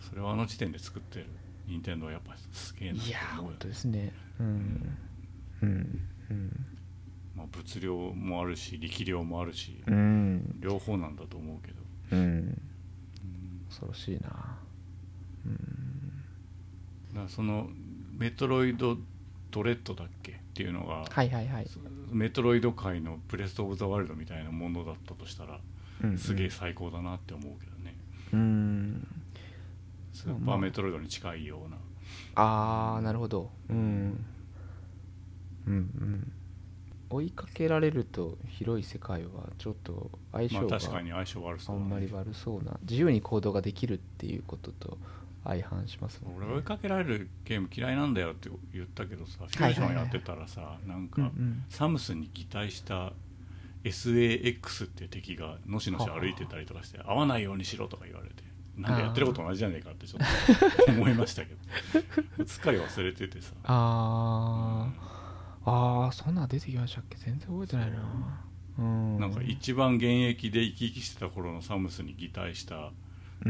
[0.00, 1.26] それはあの時点で作ってる
[1.66, 4.12] 任天堂はやっぱりすげえなといやー本当ですね。
[4.40, 4.98] うん。
[5.62, 6.00] うん。
[6.30, 6.66] うん。
[7.36, 10.60] まあ、物量もあるし力量もあるし、うん。
[10.60, 12.62] 両方なんだと思うけど、うんうん。
[13.68, 14.58] 恐ろしいな。
[15.46, 15.54] うん。
[17.12, 17.68] だからその
[18.16, 18.96] メトロイド
[19.50, 20.40] ドレッドだっけ？
[20.58, 21.66] っていうのが、はいはいはい。
[22.10, 25.60] メトロイド界のブレス・オブ・ザ・ワールドみたいなものだったとしたら、
[26.02, 27.96] うんすげえ最高だなって思うけどね。
[28.32, 29.06] うん。
[30.12, 31.76] スーパーメトロイドに近いような、
[32.34, 33.52] ああなるほど。
[33.70, 34.24] うん。
[35.68, 36.32] うんうん。
[37.08, 44.98] 追いかけられると広い世界はちょっと相まあ性が確かに相性悪あんまり悪そうな自由に行動ができるっていうことと
[45.48, 46.46] 相反しますもんね。
[46.46, 51.64] 俺追いかけられるゲーム嫌いなんだよって言ったけどさフュージョンやってたらさなんうんかうん。
[51.68, 53.12] サムスンに擬態した
[53.84, 58.42] SAX っていう敵がのしのし歩いてたりとかして合わないようにしろとか言われて
[58.76, 61.54] なんでやってること同じじゃねえかってちょっと 思いましたけ
[62.38, 62.46] ど。
[62.46, 63.52] すっかり忘れててさ。
[63.64, 65.70] あー。
[65.70, 67.16] あーそんなん出てきましたっけ？
[67.16, 67.98] 全然覚えてないな。
[68.78, 69.18] うん。
[69.18, 72.92] なんか一番現役で生き生きしてた頃のサムスンに擬態した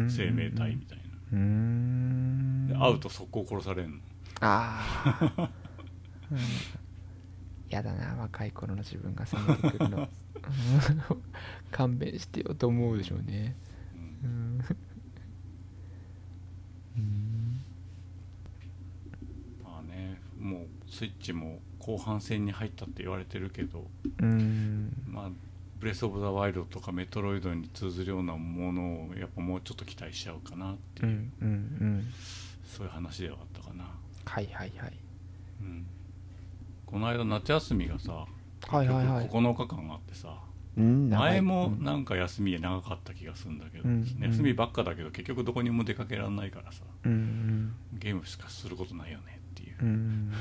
[0.08, 2.68] 生命体みたいな、うーん。
[2.68, 3.98] で会うと速攻殺されんの。
[4.40, 5.50] ああ、
[6.30, 6.38] うん、
[7.68, 9.98] やだな若い頃の自分が攻めてくるの。
[9.98, 10.08] うん。
[11.70, 13.56] 勘弁してよと思うでしょうね。
[14.22, 14.64] うんうん。
[16.96, 17.64] うん。
[19.64, 23.86] まあねもうスイッチも後半戦に入ったって言われてるけど。
[24.20, 24.92] うん。
[25.06, 25.30] まあ
[25.80, 32.12] ブレス・オブ・ザ・ワイルドとかメトロイドに通ずるようなものをやっぱもうちょっと期待しちゃうかなっていう、うんうんうん
[32.68, 33.84] そういう話ではあったかな、
[34.26, 34.92] はいはいはい。
[35.62, 35.86] うん、
[36.84, 38.26] この間夏休みがさ
[38.66, 39.24] はいはいはい。
[39.24, 40.36] 結局9日間あってさ
[40.76, 49.76] うん前もうんなんか休み長かった気がするんだけど、うん休みばっかだけど結局どこにも出かけられないからさうんゲームしかすることないよねっていう。
[49.80, 50.32] う、ん。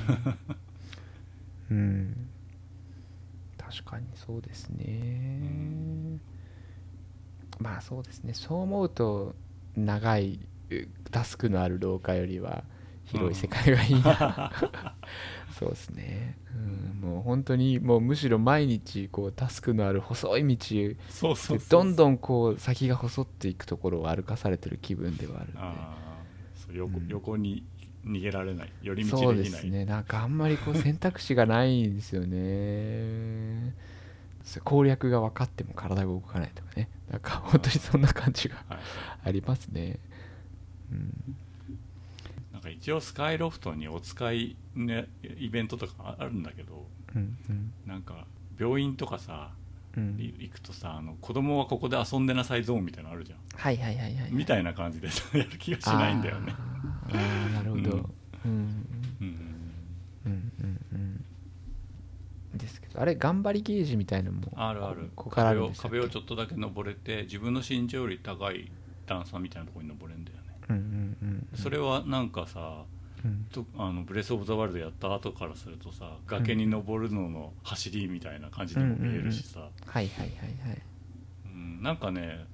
[1.70, 2.28] うん
[3.70, 6.18] 確かにそうですね。
[7.58, 8.34] まあそうですね。
[8.34, 9.34] そう思うと
[9.76, 10.40] 長い
[10.70, 12.64] うタスクのある廊下よりは
[13.04, 14.52] 広い世界がいいな、
[15.58, 20.96] そうですね、うん、もう本当にもうむしろ毎日こうタスクのある細い道
[21.70, 26.78] どんどんこう先が細っていくところを歩かされてる気分ではあるんで。
[26.78, 27.08] 横,、うん。
[27.08, 27.64] 横に
[28.08, 29.62] 逃げられない寄り道そうできない。
[29.62, 29.84] ですね。
[29.84, 33.74] なんかあんまりこう選択肢がないんですよね。
[34.42, 36.88] そ う攻略が分かっても体が動かないとかね。
[37.10, 38.78] なんか本当にそんな感じがはい、
[39.24, 39.98] ありますね。
[40.90, 41.36] うん。
[42.52, 47.72] なんか一応スカイロフトにお使い、ね、イベントとかあるんだけどうんうん。
[47.86, 48.26] なんか
[48.58, 49.52] 病院とかさ
[49.96, 50.16] うん。
[50.20, 53.38] い行くとさあの子供はここで遊んでなさいゾーンみたいなのあるじゃん。
[53.54, 56.54] はいはいはいはいみたいな感じでさやる気がしないんだよね。
[57.10, 58.10] あーあーなるほど。
[58.44, 58.86] うん。
[59.20, 59.38] うん。
[60.26, 61.24] うんうんうん。
[62.58, 65.10] ですけどあれ頑張りゲージみたいのもあるある。
[65.14, 68.70] ここからあ壁をちょっとだけ登れて自分の身長より高い
[69.06, 70.44] 段差みたいなところに登れるんだよね。
[70.70, 72.62] うんうんうんそれはなんかさう
[72.94, 72.97] ん
[73.52, 80.28] とあのブレス・オブ・ザ・ワールドやった後からするとさ崖に登るのの走りみたいな感じにも見えるしさ、はいはいはい
[80.68, 80.82] はい。
[81.46, 82.44] うんなんかね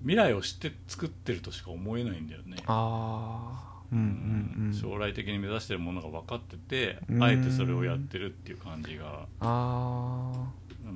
[0.00, 4.74] 未来を知って作ってるとしか思えないんだよね、ああうんうんうん。
[4.74, 7.22] 将来的に目指してるものが分かっててうん。
[7.22, 9.26] あえてそれをやってるっていう感じが。
[9.40, 10.50] あ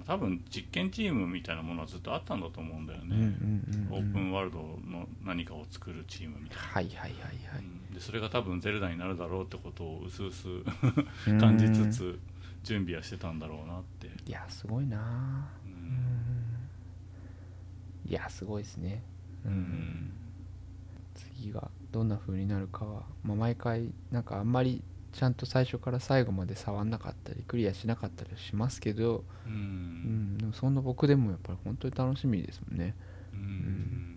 [0.07, 7.13] 多分実験チームみたいなものはずっとあったんだと思うんだよあ、うんうんね、うんオープンワールドの何かを作るチームみたいな、はいはいはいはい。
[7.59, 10.49] うんでそれが多分ゼルダになるだろうってことをうすうす
[11.27, 11.39] うん。
[11.39, 12.19] 感じつつ
[12.63, 15.49] 準備はしてたんだろうなって、いやすごいな。
[15.65, 16.69] うん。
[18.05, 19.03] いやすごいですね。
[19.45, 19.55] ううん。
[19.55, 20.13] ん
[21.15, 24.83] 次がどんな風になるかは、まあ、毎回なんかあんまり
[25.13, 29.49] ちゃんと最初から最後まで触んなかったりクリアしなかったりしますけど、う
[30.05, 30.09] うん。
[30.09, 32.95] ん、でもそんな僕でもやっぱり本当に楽しみですもんね。
[33.33, 33.41] うん。
[33.41, 34.12] はい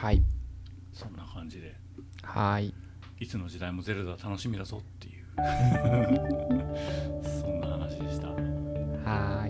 [0.00, 0.22] はい。
[0.94, 1.74] そんな感じで。
[2.22, 2.72] はい。
[3.18, 5.26] いつの時代もゼルダ楽しみだぞっていう。
[7.22, 8.28] そんな話でした。
[8.28, 9.46] は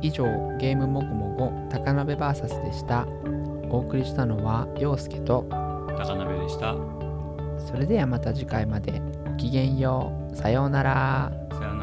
[0.00, 0.06] い。
[0.06, 0.24] 以上
[0.56, 3.06] ゲームもごもご高鍋 VS でした。
[3.68, 5.44] お送りしたのは陽介と。
[5.50, 6.74] 高鍋でした。
[7.58, 9.02] それではまた次回まで。
[9.26, 10.34] ごきげんよう。
[10.34, 11.30] さようなら。
[11.50, 11.77] さよなら